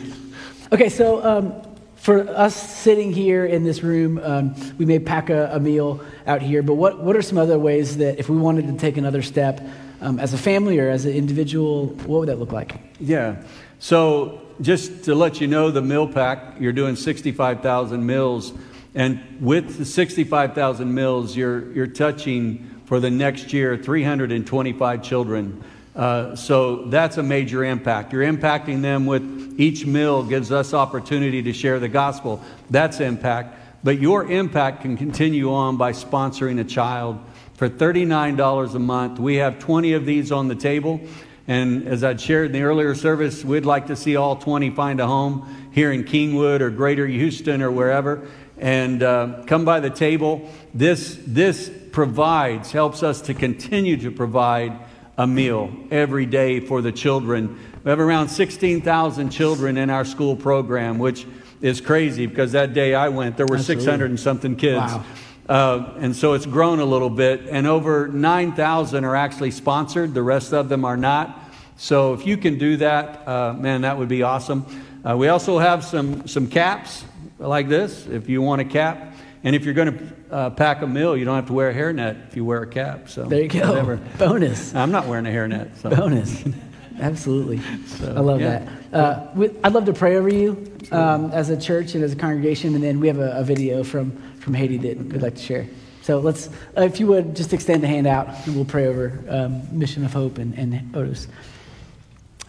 Okay, 0.74 0.90
so 0.90 1.24
um, 1.24 1.54
for 1.96 2.28
us 2.30 2.56
sitting 2.56 3.14
here 3.14 3.46
in 3.46 3.64
this 3.64 3.82
room, 3.84 4.20
um, 4.24 4.56
we 4.78 4.86
may 4.86 5.00
pack 5.00 5.30
a, 5.30 5.52
a, 5.54 5.60
meal 5.60 6.04
out 6.26 6.42
here, 6.42 6.64
but 6.64 6.74
what, 6.74 7.02
what 7.02 7.16
are 7.16 7.22
some 7.22 7.38
other 7.38 7.60
ways 7.60 7.98
that 7.98 8.20
if 8.20 8.28
we 8.28 8.38
wanted 8.38 8.68
to 8.68 8.74
take 8.78 8.98
another 8.98 9.22
step, 9.22 9.62
um, 10.02 10.20
as 10.20 10.34
a 10.34 10.38
family 10.38 10.80
or 10.80 10.90
as 10.90 11.06
an 11.06 11.14
individual, 11.14 11.88
what 11.88 12.20
would 12.20 12.30
that 12.30 12.40
look 12.40 12.52
like? 12.52 12.80
Yeah. 13.00 13.44
So 13.80 14.42
just 14.62 15.06
to 15.06 15.16
let 15.16 15.42
you 15.42 15.48
know, 15.48 15.72
the 15.72 15.82
mill 15.82 16.08
pack, 16.08 16.60
you're 16.60 16.74
doing 16.74 16.96
65,000 16.96 18.06
mills. 18.06 18.54
And 18.94 19.22
with 19.42 19.78
the 19.78 19.86
65,000 19.86 20.94
mills, 20.94 21.36
you're, 21.36 21.72
you're 21.74 21.88
touching 21.88 22.82
for 22.86 23.00
the 23.00 23.10
next 23.10 23.52
year 23.52 23.78
325 23.78 25.04
children. 25.04 25.64
Uh, 25.96 26.36
so 26.36 26.86
that's 26.86 27.18
a 27.18 27.24
major 27.24 27.64
impact. 27.64 28.14
You're 28.14 28.24
impacting 28.24 28.82
them 28.82 29.06
with 29.06 29.56
each 29.58 29.86
mill 29.86 30.24
gives 30.24 30.52
us 30.52 30.74
opportunity 30.74 31.42
to 31.44 31.54
share 31.54 31.80
the 31.80 31.88
gospel. 31.88 32.44
That's 32.70 33.00
impact. 33.00 33.58
But 33.84 34.00
your 34.00 34.30
impact 34.30 34.82
can 34.82 34.98
continue 34.98 35.54
on 35.54 35.78
by 35.78 35.92
sponsoring 35.92 36.60
a 36.60 36.64
child 36.64 37.20
for 37.56 37.70
$39 37.70 38.76
a 38.76 38.80
month. 38.80 39.20
We 39.20 39.36
have 39.36 39.60
20 39.60 39.94
of 39.94 40.06
these 40.06 40.32
on 40.32 40.48
the 40.48 40.56
table. 40.56 41.02
And 41.48 41.88
as 41.88 42.04
I'd 42.04 42.20
shared 42.20 42.48
in 42.48 42.52
the 42.54 42.64
earlier 42.64 42.96
service, 42.96 43.44
we'd 43.46 43.66
like 43.66 43.88
to 43.88 43.96
see 43.96 44.16
all 44.16 44.36
20 44.36 44.72
find 44.72 45.00
a 45.00 45.08
home 45.08 45.70
here 45.72 45.92
in 45.92 46.04
Kingwood 46.04 46.62
or 46.62 46.70
Greater 46.70 47.06
Houston 47.08 47.62
or 47.62 47.72
wherever 47.72 48.28
and 48.58 49.04
uh, 49.04 49.44
come 49.46 49.66
by 49.66 49.80
the 49.80 49.90
table. 49.90 50.50
This, 50.74 51.20
this 51.26 51.72
provides, 51.92 52.72
helps 52.72 53.04
us 53.04 53.22
to 53.22 53.34
continue 53.34 53.98
to 53.98 54.12
provide 54.12 54.80
a 55.18 55.28
meal 55.28 55.74
every 55.92 56.26
day 56.26 56.60
for 56.60 56.82
the 56.82 56.92
children. 56.92 57.60
We 57.84 57.90
have 57.90 58.00
around 58.00 58.30
16,000 58.30 59.30
children 59.30 59.78
in 59.78 59.90
our 59.90 60.04
school 60.06 60.36
program, 60.36 60.98
which 60.98 61.26
is 61.62 61.80
crazy 61.80 62.26
because 62.26 62.52
that 62.52 62.74
day 62.74 62.96
I 62.96 63.10
went, 63.10 63.38
there 63.38 63.46
were 63.46 63.56
Absolutely. 63.56 63.86
600 63.86 64.10
and 64.10 64.20
something 64.20 64.56
kids. 64.56 64.94
Wow. 64.94 65.06
Uh, 65.48 65.94
and 65.98 66.16
so 66.16 66.34
it's 66.34 66.46
grown 66.46 66.80
a 66.80 66.86
little 66.86 67.10
bit. 67.10 67.48
And 67.50 67.68
over 67.68 68.08
9,000 68.08 69.06
are 69.06 69.16
actually 69.16 69.52
sponsored, 69.52 70.14
the 70.14 70.24
rest 70.24 70.54
of 70.54 70.70
them 70.70 70.86
are 70.86 70.98
not. 70.98 71.40
So 71.78 72.14
if 72.14 72.26
you 72.26 72.38
can 72.38 72.58
do 72.58 72.78
that, 72.78 73.28
uh, 73.28 73.54
man, 73.54 73.82
that 73.82 73.98
would 73.98 74.08
be 74.08 74.24
awesome. 74.24 74.66
Uh, 75.08 75.16
we 75.18 75.28
also 75.28 75.60
have 75.60 75.84
some, 75.84 76.28
some 76.28 76.48
caps 76.48 77.06
like 77.38 77.68
this 77.68 78.08
if 78.08 78.30
you 78.30 78.42
want 78.42 78.62
a 78.62 78.66
cap. 78.66 79.14
And 79.44 79.56
if 79.56 79.64
you're 79.64 79.76
going 79.76 79.96
to 79.96 80.16
uh, 80.32 80.50
pack 80.50 80.82
a 80.82 80.88
meal, 80.88 81.16
you 81.16 81.26
don't 81.26 81.36
have 81.36 81.46
to 81.48 81.54
wear 81.54 81.70
a 81.70 81.74
hairnet 81.74 82.28
if 82.28 82.36
you 82.36 82.44
wear 82.44 82.64
a 82.64 82.68
cap. 82.68 83.10
So 83.10 83.26
there 83.26 83.44
you 83.44 83.48
go. 83.48 83.70
Whatever. 83.70 83.98
Bonus. 84.18 84.74
I'm 84.74 84.92
not 84.92 85.06
wearing 85.06 85.28
a 85.28 85.30
hairnet. 85.30 85.78
So. 85.78 85.92
Bonus. 85.92 86.44
Absolutely. 87.00 87.60
So, 87.86 88.16
I 88.16 88.22
love 88.22 88.42
yeah. 88.42 88.68
that. 88.92 88.94
Uh, 88.94 89.28
we, 89.36 89.50
I'd 89.64 89.74
love 89.74 89.86
to 89.86 89.94
pray 89.94 90.16
over 90.16 90.30
you 90.30 90.72
um, 90.92 91.30
as 91.32 91.50
a 91.50 91.60
church 91.60 91.94
and 91.94 92.04
as 92.04 92.14
a 92.14 92.16
congregation, 92.16 92.74
and 92.74 92.84
then 92.84 93.00
we 93.00 93.08
have 93.08 93.20
a, 93.20 93.32
a 93.38 93.44
video 93.44 93.84
from 93.84 94.18
from 94.46 94.54
Haiti 94.54 94.78
that 94.78 94.98
we'd 94.98 95.24
like 95.24 95.36
to 95.36 95.42
share. 95.42 95.68
So 96.04 96.20
let's, 96.20 96.50
uh, 96.78 96.82
if 96.82 97.00
you 97.00 97.08
would, 97.08 97.36
just 97.36 97.52
extend 97.52 97.84
a 97.84 97.88
hand 97.88 98.06
out 98.06 98.28
and 98.46 98.56
we'll 98.56 98.64
pray 98.64 98.86
over 98.86 99.20
um, 99.28 99.64
Mission 99.78 100.06
of 100.06 100.14
Hope 100.14 100.38
and, 100.38 100.54
and 100.54 100.96
Otis. 100.96 101.28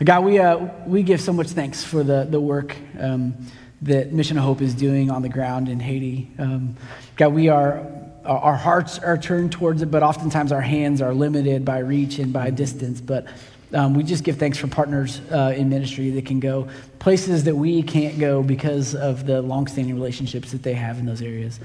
God, 0.05 0.25
we, 0.27 0.39
uh, 0.39 0.69
we 0.87 1.03
give 1.03 1.23
so 1.23 1.33
much 1.33 1.49
thanks 1.49 1.83
for 1.83 2.05
the, 2.05 2.27
the 2.29 2.39
work 2.39 2.77
um, 3.01 3.35
that 3.81 4.13
Mission 4.13 4.37
of 4.37 4.45
Hope 4.45 4.61
is 4.61 4.75
doing 4.75 5.11
on 5.11 5.23
the 5.23 5.31
ground 5.31 5.71
in 5.71 5.81
Haiti. 5.81 6.31
Um, 6.39 6.77
God, 7.17 7.33
we 7.33 7.49
are, 7.49 7.87
our 8.27 8.57
hearts 8.57 8.99
are 8.99 9.17
turned 9.17 9.53
towards 9.53 9.81
it, 9.81 9.91
but 9.91 10.03
oftentimes 10.03 10.53
our 10.53 10.61
hands 10.61 11.01
are 11.01 11.15
limited 11.15 11.65
by 11.65 11.79
reach 11.79 12.19
and 12.19 12.31
by 12.31 12.51
distance. 12.51 13.01
But 13.01 13.27
um, 13.73 13.95
we 13.95 14.03
just 14.03 14.23
give 14.23 14.37
thanks 14.37 14.59
for 14.59 14.67
partners 14.67 15.23
uh, 15.33 15.55
in 15.57 15.71
ministry 15.71 16.11
that 16.11 16.27
can 16.27 16.41
go 16.41 16.69
places 16.99 17.45
that 17.45 17.57
we 17.57 17.83
can't 17.83 18.19
go 18.19 18.43
because 18.43 18.95
of 18.95 19.25
the 19.25 19.41
longstanding 19.41 19.95
relationships 19.95 20.53
that 20.53 20.63
they 20.63 20.75
have 20.75 20.99
in 20.99 21.07
those 21.07 21.23
areas. 21.23 21.59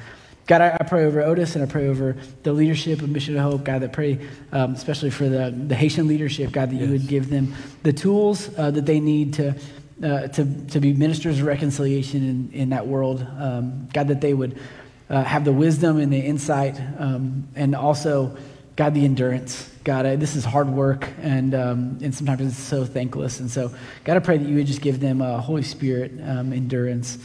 God, 0.48 0.62
I, 0.62 0.78
I, 0.80 0.84
pray 0.84 1.06
over 1.06 1.22
Otis 1.22 1.56
and 1.56 1.64
I 1.64 1.68
pray 1.68 1.88
over 1.88 2.18
the 2.44 2.52
leadership 2.52 3.02
of 3.02 3.10
Mission 3.10 3.38
of 3.38 3.44
Hope. 3.44 3.64
God, 3.64 3.84
I 3.84 3.88
pray 3.88 4.20
um, 4.52 4.74
especially 4.74 5.10
for 5.10 5.30
the, 5.30 5.52
the 5.52 5.76
Haitian 5.76 6.08
leadership, 6.08 6.52
God, 6.52 6.72
that 6.72 6.76
yes. 6.76 6.86
you 6.86 6.92
would 6.92 7.08
give 7.08 7.30
them 7.30 7.54
the 7.84 7.94
tools 7.94 8.50
uh, 8.58 8.72
that 8.72 8.86
they 8.86 9.00
need 9.00 9.36
to, 9.36 9.56
uh, 10.04 10.28
to, 10.28 10.66
to 10.68 10.80
be 10.80 10.94
ministers 10.94 11.40
of 11.40 11.46
reconciliation 11.46 12.28
in, 12.28 12.60
in 12.60 12.70
that 12.70 12.88
world. 12.88 13.26
Um, 13.38 13.88
God, 13.94 14.08
that 14.08 14.22
they 14.22 14.34
would 14.34 14.60
uh, 15.10 15.24
have 15.24 15.46
the 15.46 15.52
wisdom 15.52 15.98
and 15.98 16.12
the 16.12 16.20
insight 16.20 16.80
um, 16.98 17.48
and 17.56 17.76
also, 17.76 18.36
God, 18.76 18.94
the 18.94 19.06
endurance. 19.06 19.70
God, 19.84 20.06
I, 20.06 20.16
this 20.16 20.36
is 20.36 20.46
hard 20.46 20.70
work 20.70 21.08
and, 21.22 21.54
um, 21.54 22.00
and 22.02 22.14
sometimes 22.14 22.42
it's 22.42 22.58
so 22.58 22.86
thankless. 22.86 23.40
And 23.40 23.50
so, 23.50 23.72
God, 24.04 24.18
I 24.18 24.20
pray 24.20 24.38
that 24.38 24.48
you 24.48 24.56
would 24.56 24.68
just 24.68 24.82
give 24.82 25.00
them 25.00 25.22
a 25.22 25.40
Holy 25.40 25.64
Spirit 25.64 26.14
um, 26.24 26.54
endurance 26.54 27.18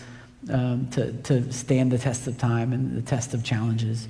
um, 0.51 0.89
to, 0.91 1.13
to 1.13 1.53
stand 1.53 1.93
the 1.93 1.99
test 1.99 2.27
of 2.27 2.39
time 2.39 2.73
and 2.73 2.97
the 2.97 3.03
test 3.03 3.35
of 3.35 3.45
challenges. 3.45 4.09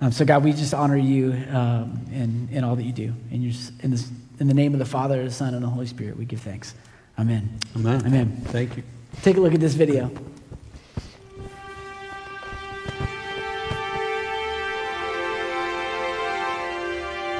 Um, 0.00 0.12
so, 0.12 0.24
God, 0.24 0.44
we 0.44 0.52
just 0.52 0.74
honor 0.74 0.96
you 0.96 1.32
um, 1.50 2.00
in, 2.12 2.48
in 2.52 2.64
all 2.64 2.76
that 2.76 2.84
you 2.84 2.92
do. 2.92 3.12
In, 3.30 3.42
your, 3.42 3.52
in, 3.80 3.90
this, 3.90 4.08
in 4.38 4.46
the 4.46 4.54
name 4.54 4.72
of 4.72 4.78
the 4.78 4.84
Father, 4.84 5.24
the 5.24 5.30
Son, 5.30 5.54
and 5.54 5.62
the 5.62 5.68
Holy 5.68 5.86
Spirit, 5.86 6.16
we 6.16 6.24
give 6.24 6.40
thanks. 6.40 6.74
Amen. 7.18 7.58
Amen. 7.74 8.06
Amen. 8.06 8.42
Thank 8.46 8.76
you. 8.76 8.84
Take 9.22 9.38
a 9.38 9.40
look 9.40 9.54
at 9.54 9.60
this 9.60 9.74
video. 9.74 10.10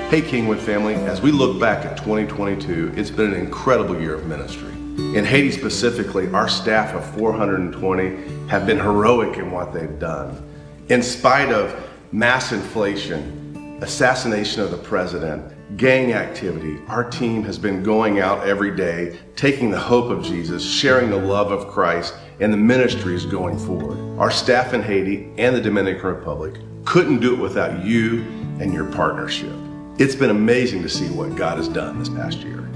Hey, 0.08 0.22
Kingwood 0.22 0.58
family, 0.58 0.94
as 0.94 1.20
we 1.20 1.30
look 1.30 1.60
back 1.60 1.84
at 1.84 1.98
2022, 1.98 2.94
it's 2.96 3.10
been 3.10 3.34
an 3.34 3.40
incredible 3.40 4.00
year 4.00 4.14
of 4.14 4.26
ministry. 4.26 4.77
In 4.98 5.24
Haiti 5.24 5.52
specifically, 5.52 6.26
our 6.32 6.48
staff 6.48 6.92
of 6.92 7.04
420 7.16 8.48
have 8.48 8.66
been 8.66 8.78
heroic 8.78 9.38
in 9.38 9.52
what 9.52 9.72
they've 9.72 9.96
done. 10.00 10.44
In 10.88 11.04
spite 11.04 11.52
of 11.52 11.88
mass 12.10 12.50
inflation, 12.50 13.78
assassination 13.80 14.60
of 14.60 14.72
the 14.72 14.76
president, 14.76 15.52
gang 15.76 16.14
activity, 16.14 16.80
our 16.88 17.08
team 17.08 17.44
has 17.44 17.58
been 17.58 17.80
going 17.84 18.18
out 18.18 18.44
every 18.44 18.74
day, 18.74 19.16
taking 19.36 19.70
the 19.70 19.78
hope 19.78 20.10
of 20.10 20.24
Jesus, 20.24 20.68
sharing 20.68 21.10
the 21.10 21.16
love 21.16 21.52
of 21.52 21.68
Christ, 21.68 22.14
and 22.40 22.52
the 22.52 22.56
ministry 22.56 23.14
is 23.14 23.24
going 23.24 23.56
forward. 23.56 23.98
Our 24.18 24.32
staff 24.32 24.74
in 24.74 24.82
Haiti 24.82 25.30
and 25.38 25.54
the 25.54 25.60
Dominican 25.60 26.06
Republic 26.06 26.56
couldn't 26.84 27.20
do 27.20 27.34
it 27.34 27.38
without 27.38 27.84
you 27.84 28.22
and 28.58 28.74
your 28.74 28.90
partnership. 28.92 29.54
It's 29.98 30.16
been 30.16 30.30
amazing 30.30 30.82
to 30.82 30.88
see 30.88 31.08
what 31.10 31.36
God 31.36 31.58
has 31.58 31.68
done 31.68 32.00
this 32.00 32.08
past 32.08 32.38
year. 32.38 32.67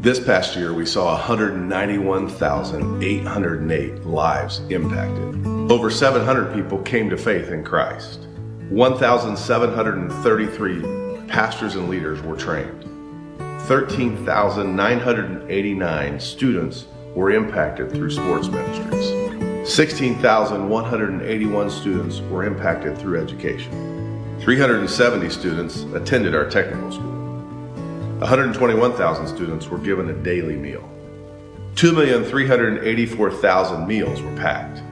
This 0.00 0.20
past 0.20 0.54
year, 0.54 0.72
we 0.72 0.86
saw 0.86 1.14
191,808 1.14 4.04
lives 4.04 4.60
impacted. 4.70 5.44
Over 5.72 5.90
700 5.90 6.54
people 6.54 6.78
came 6.82 7.10
to 7.10 7.16
faith 7.16 7.48
in 7.48 7.64
Christ. 7.64 8.28
1,733 8.68 10.82
pastors 11.26 11.74
and 11.74 11.88
leaders 11.88 12.22
were 12.22 12.36
trained. 12.36 12.84
13,989 13.62 16.20
students 16.20 16.86
were 17.16 17.32
impacted 17.32 17.90
through 17.90 18.12
sports 18.12 18.46
ministries. 18.46 19.68
16,181 19.68 21.70
students 21.70 22.20
were 22.20 22.44
impacted 22.44 22.96
through 22.96 23.20
education. 23.20 23.72
370 24.42 25.28
students 25.28 25.82
attended 25.92 26.36
our 26.36 26.48
technical 26.48 26.92
school. 26.92 27.17
121,000 28.18 29.28
students 29.28 29.68
were 29.68 29.78
given 29.78 30.10
a 30.10 30.12
daily 30.12 30.56
meal. 30.56 30.82
2,384,000 31.74 33.86
meals 33.86 34.20
were 34.20 34.34
packed. 34.34 34.82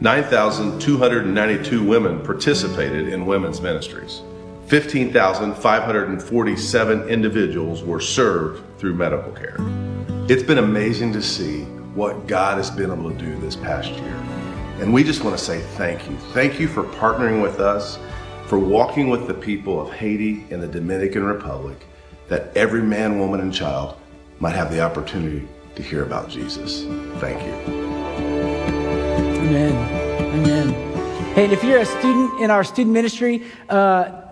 9,292 0.00 1.82
women 1.82 2.22
participated 2.22 3.08
in 3.08 3.26
women's 3.26 3.60
ministries. 3.60 4.22
15,547 4.66 7.08
individuals 7.08 7.82
were 7.82 8.00
served 8.00 8.62
through 8.78 8.94
medical 8.94 9.32
care. 9.32 9.56
It's 10.28 10.42
been 10.42 10.58
amazing 10.58 11.14
to 11.14 11.22
see 11.22 11.64
what 11.94 12.26
God 12.26 12.58
has 12.58 12.70
been 12.70 12.90
able 12.90 13.10
to 13.10 13.16
do 13.16 13.34
this 13.40 13.56
past 13.56 13.90
year. 13.90 14.22
And 14.80 14.92
we 14.92 15.02
just 15.02 15.24
want 15.24 15.36
to 15.36 15.44
say 15.44 15.60
thank 15.76 16.08
you. 16.08 16.16
Thank 16.32 16.60
you 16.60 16.68
for 16.68 16.84
partnering 16.84 17.42
with 17.42 17.58
us 17.58 17.98
for 18.46 18.58
walking 18.58 19.08
with 19.08 19.26
the 19.26 19.34
people 19.34 19.80
of 19.80 19.92
Haiti 19.92 20.44
and 20.50 20.62
the 20.62 20.68
Dominican 20.68 21.24
Republic, 21.24 21.84
that 22.30 22.56
every 22.56 22.80
man, 22.80 23.18
woman, 23.18 23.40
and 23.40 23.52
child 23.52 23.96
might 24.38 24.54
have 24.54 24.72
the 24.72 24.80
opportunity 24.80 25.46
to 25.74 25.82
hear 25.82 26.04
about 26.04 26.30
Jesus. 26.30 26.84
Thank 27.20 27.42
you. 27.42 27.52
Amen. 29.42 29.72
Amen. 30.34 30.68
Hey, 31.34 31.44
and 31.44 31.52
if 31.52 31.62
you're 31.62 31.80
a 31.80 31.84
student 31.84 32.40
in 32.40 32.50
our 32.50 32.64
student 32.64 32.94
ministry, 32.94 33.42
uh, 33.68 34.22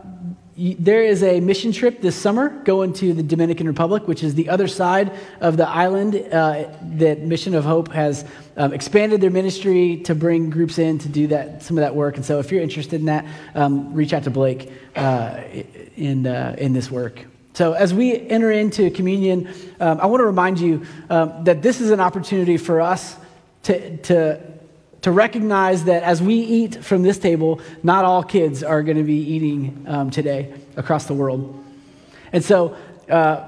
there 0.56 1.02
is 1.02 1.22
a 1.22 1.40
mission 1.40 1.72
trip 1.72 2.00
this 2.00 2.16
summer 2.16 2.48
going 2.64 2.92
to 2.92 3.14
the 3.14 3.22
Dominican 3.22 3.66
Republic, 3.66 4.08
which 4.08 4.24
is 4.24 4.34
the 4.34 4.48
other 4.48 4.66
side 4.68 5.12
of 5.40 5.56
the 5.56 5.68
island 5.68 6.16
uh, 6.32 6.68
that 6.96 7.20
Mission 7.20 7.54
of 7.54 7.64
Hope 7.64 7.92
has 7.92 8.24
um, 8.56 8.72
expanded 8.72 9.20
their 9.20 9.30
ministry 9.30 9.98
to 10.04 10.14
bring 10.14 10.50
groups 10.50 10.78
in 10.78 10.98
to 10.98 11.08
do 11.08 11.28
that 11.28 11.62
some 11.62 11.78
of 11.78 11.82
that 11.82 11.94
work. 11.94 12.16
And 12.16 12.24
so, 12.24 12.38
if 12.40 12.50
you're 12.50 12.62
interested 12.62 13.00
in 13.00 13.06
that, 13.06 13.24
um, 13.54 13.92
reach 13.92 14.12
out 14.12 14.24
to 14.24 14.30
Blake 14.30 14.72
uh, 14.96 15.42
in 15.96 16.26
uh, 16.26 16.56
in 16.58 16.72
this 16.72 16.90
work. 16.90 17.24
So, 17.58 17.72
as 17.72 17.92
we 17.92 18.16
enter 18.16 18.52
into 18.52 18.88
communion, 18.88 19.48
um, 19.80 20.00
I 20.00 20.06
want 20.06 20.20
to 20.20 20.26
remind 20.26 20.60
you 20.60 20.86
um, 21.10 21.42
that 21.42 21.60
this 21.60 21.80
is 21.80 21.90
an 21.90 21.98
opportunity 21.98 22.56
for 22.56 22.80
us 22.80 23.16
to 23.64 23.96
to 23.96 24.40
to 25.02 25.10
recognize 25.10 25.82
that 25.86 26.04
as 26.04 26.22
we 26.22 26.36
eat 26.36 26.84
from 26.84 27.02
this 27.02 27.18
table, 27.18 27.60
not 27.82 28.04
all 28.04 28.22
kids 28.22 28.62
are 28.62 28.84
going 28.84 28.96
to 28.96 29.02
be 29.02 29.16
eating 29.16 29.84
um, 29.88 30.08
today 30.08 30.54
across 30.76 31.06
the 31.06 31.14
world. 31.14 31.64
And 32.32 32.44
so, 32.44 32.76
uh, 33.10 33.42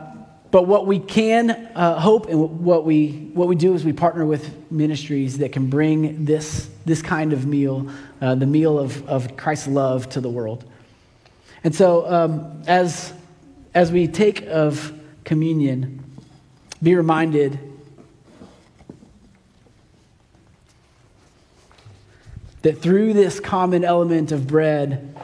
but 0.51 0.66
what 0.66 0.88
we 0.88 0.99
can 0.99 1.51
uh, 1.77 2.01
hope 2.01 2.27
and 2.27 2.64
what 2.64 2.85
we, 2.85 3.31
what 3.35 3.46
we 3.46 3.55
do 3.55 3.75
is 3.75 3.85
we 3.85 3.92
partner 3.92 4.27
with 4.27 4.73
ministries 4.73 5.38
that 5.38 5.53
can 5.53 5.70
bring 5.70 6.25
this, 6.25 6.68
this 6.85 7.01
kind 7.01 7.33
of 7.33 7.46
meal, 7.46 7.88
uh, 8.20 8.35
the 8.35 8.46
meal 8.46 8.77
of, 8.77 9.09
of 9.09 9.37
Christ's 9.37 9.68
love 9.68 10.09
to 10.09 10.20
the 10.20 10.29
world. 10.29 10.64
And 11.62 11.73
so, 11.73 12.12
um, 12.12 12.62
as, 12.66 13.12
as 13.74 13.92
we 13.92 14.09
take 14.09 14.42
of 14.46 14.92
communion, 15.24 16.04
be 16.83 16.94
reminded 16.94 17.59
that 22.62 22.80
through 22.80 23.12
this 23.12 23.40
common 23.40 23.85
element 23.85 24.33
of 24.33 24.46
bread 24.46 25.16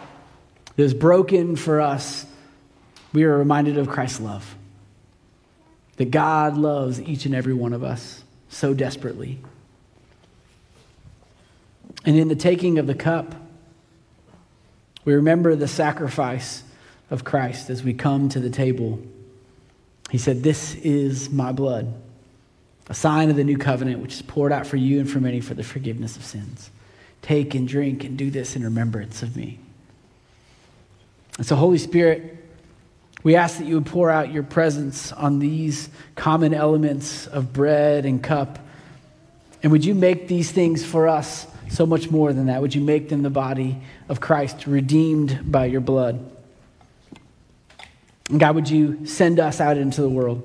that 0.76 0.82
is 0.82 0.94
broken 0.94 1.56
for 1.56 1.80
us, 1.80 2.26
we 3.12 3.24
are 3.24 3.36
reminded 3.36 3.78
of 3.78 3.88
Christ's 3.88 4.20
love. 4.20 4.54
That 5.96 6.10
God 6.10 6.56
loves 6.56 7.00
each 7.00 7.24
and 7.26 7.34
every 7.34 7.54
one 7.54 7.72
of 7.72 7.82
us 7.82 8.22
so 8.48 8.74
desperately. 8.74 9.38
And 12.04 12.16
in 12.16 12.28
the 12.28 12.36
taking 12.36 12.78
of 12.78 12.86
the 12.86 12.94
cup, 12.94 13.34
we 15.04 15.14
remember 15.14 15.56
the 15.56 15.68
sacrifice 15.68 16.62
of 17.10 17.24
Christ 17.24 17.70
as 17.70 17.82
we 17.82 17.94
come 17.94 18.28
to 18.30 18.40
the 18.40 18.50
table. 18.50 19.00
He 20.10 20.18
said, 20.18 20.42
This 20.42 20.74
is 20.76 21.30
my 21.30 21.52
blood, 21.52 21.92
a 22.88 22.94
sign 22.94 23.30
of 23.30 23.36
the 23.36 23.44
new 23.44 23.58
covenant, 23.58 24.00
which 24.00 24.14
is 24.14 24.22
poured 24.22 24.52
out 24.52 24.66
for 24.66 24.76
you 24.76 25.00
and 25.00 25.10
for 25.10 25.20
many 25.20 25.40
for 25.40 25.54
the 25.54 25.64
forgiveness 25.64 26.16
of 26.16 26.24
sins. 26.24 26.70
Take 27.22 27.54
and 27.54 27.66
drink 27.66 28.04
and 28.04 28.16
do 28.16 28.30
this 28.30 28.56
in 28.56 28.62
remembrance 28.62 29.22
of 29.22 29.36
me. 29.36 29.58
And 31.38 31.46
so, 31.46 31.56
Holy 31.56 31.78
Spirit, 31.78 32.36
we 33.22 33.34
ask 33.34 33.58
that 33.58 33.66
you 33.66 33.74
would 33.74 33.86
pour 33.86 34.10
out 34.10 34.32
your 34.32 34.44
presence 34.44 35.12
on 35.12 35.38
these 35.38 35.90
common 36.14 36.54
elements 36.54 37.26
of 37.26 37.52
bread 37.52 38.06
and 38.06 38.22
cup. 38.22 38.58
And 39.62 39.72
would 39.72 39.84
you 39.84 39.94
make 39.94 40.28
these 40.28 40.52
things 40.52 40.84
for 40.84 41.08
us 41.08 41.46
so 41.68 41.84
much 41.86 42.10
more 42.10 42.32
than 42.32 42.46
that? 42.46 42.60
Would 42.60 42.74
you 42.74 42.80
make 42.80 43.08
them 43.08 43.22
the 43.22 43.30
body 43.30 43.78
of 44.08 44.20
Christ, 44.20 44.66
redeemed 44.66 45.50
by 45.50 45.66
your 45.66 45.80
blood? 45.80 46.35
And 48.30 48.40
God, 48.40 48.54
would 48.54 48.68
you 48.68 49.06
send 49.06 49.38
us 49.38 49.60
out 49.60 49.76
into 49.76 50.02
the 50.02 50.08
world 50.08 50.42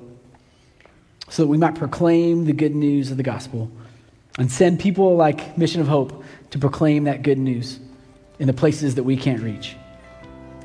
so 1.28 1.42
that 1.42 1.48
we 1.48 1.58
might 1.58 1.74
proclaim 1.74 2.44
the 2.44 2.52
good 2.52 2.74
news 2.74 3.10
of 3.10 3.16
the 3.16 3.22
gospel 3.22 3.70
and 4.38 4.50
send 4.50 4.80
people 4.80 5.16
like 5.16 5.56
Mission 5.58 5.80
of 5.80 5.88
Hope 5.88 6.24
to 6.50 6.58
proclaim 6.58 7.04
that 7.04 7.22
good 7.22 7.38
news 7.38 7.80
in 8.38 8.46
the 8.46 8.52
places 8.52 8.94
that 8.94 9.02
we 9.02 9.16
can't 9.16 9.42
reach. 9.42 9.76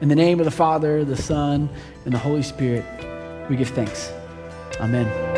In 0.02 0.10
the 0.10 0.16
name 0.16 0.40
of 0.40 0.46
the 0.46 0.52
Father, 0.52 1.04
the 1.04 1.18
Son, 1.18 1.70
and 2.06 2.14
the 2.14 2.20
Holy 2.20 2.44
Spirit, 2.44 2.86
we 3.50 3.56
give 3.56 3.70
thanks. 3.70 4.12
Amen. 4.80 5.37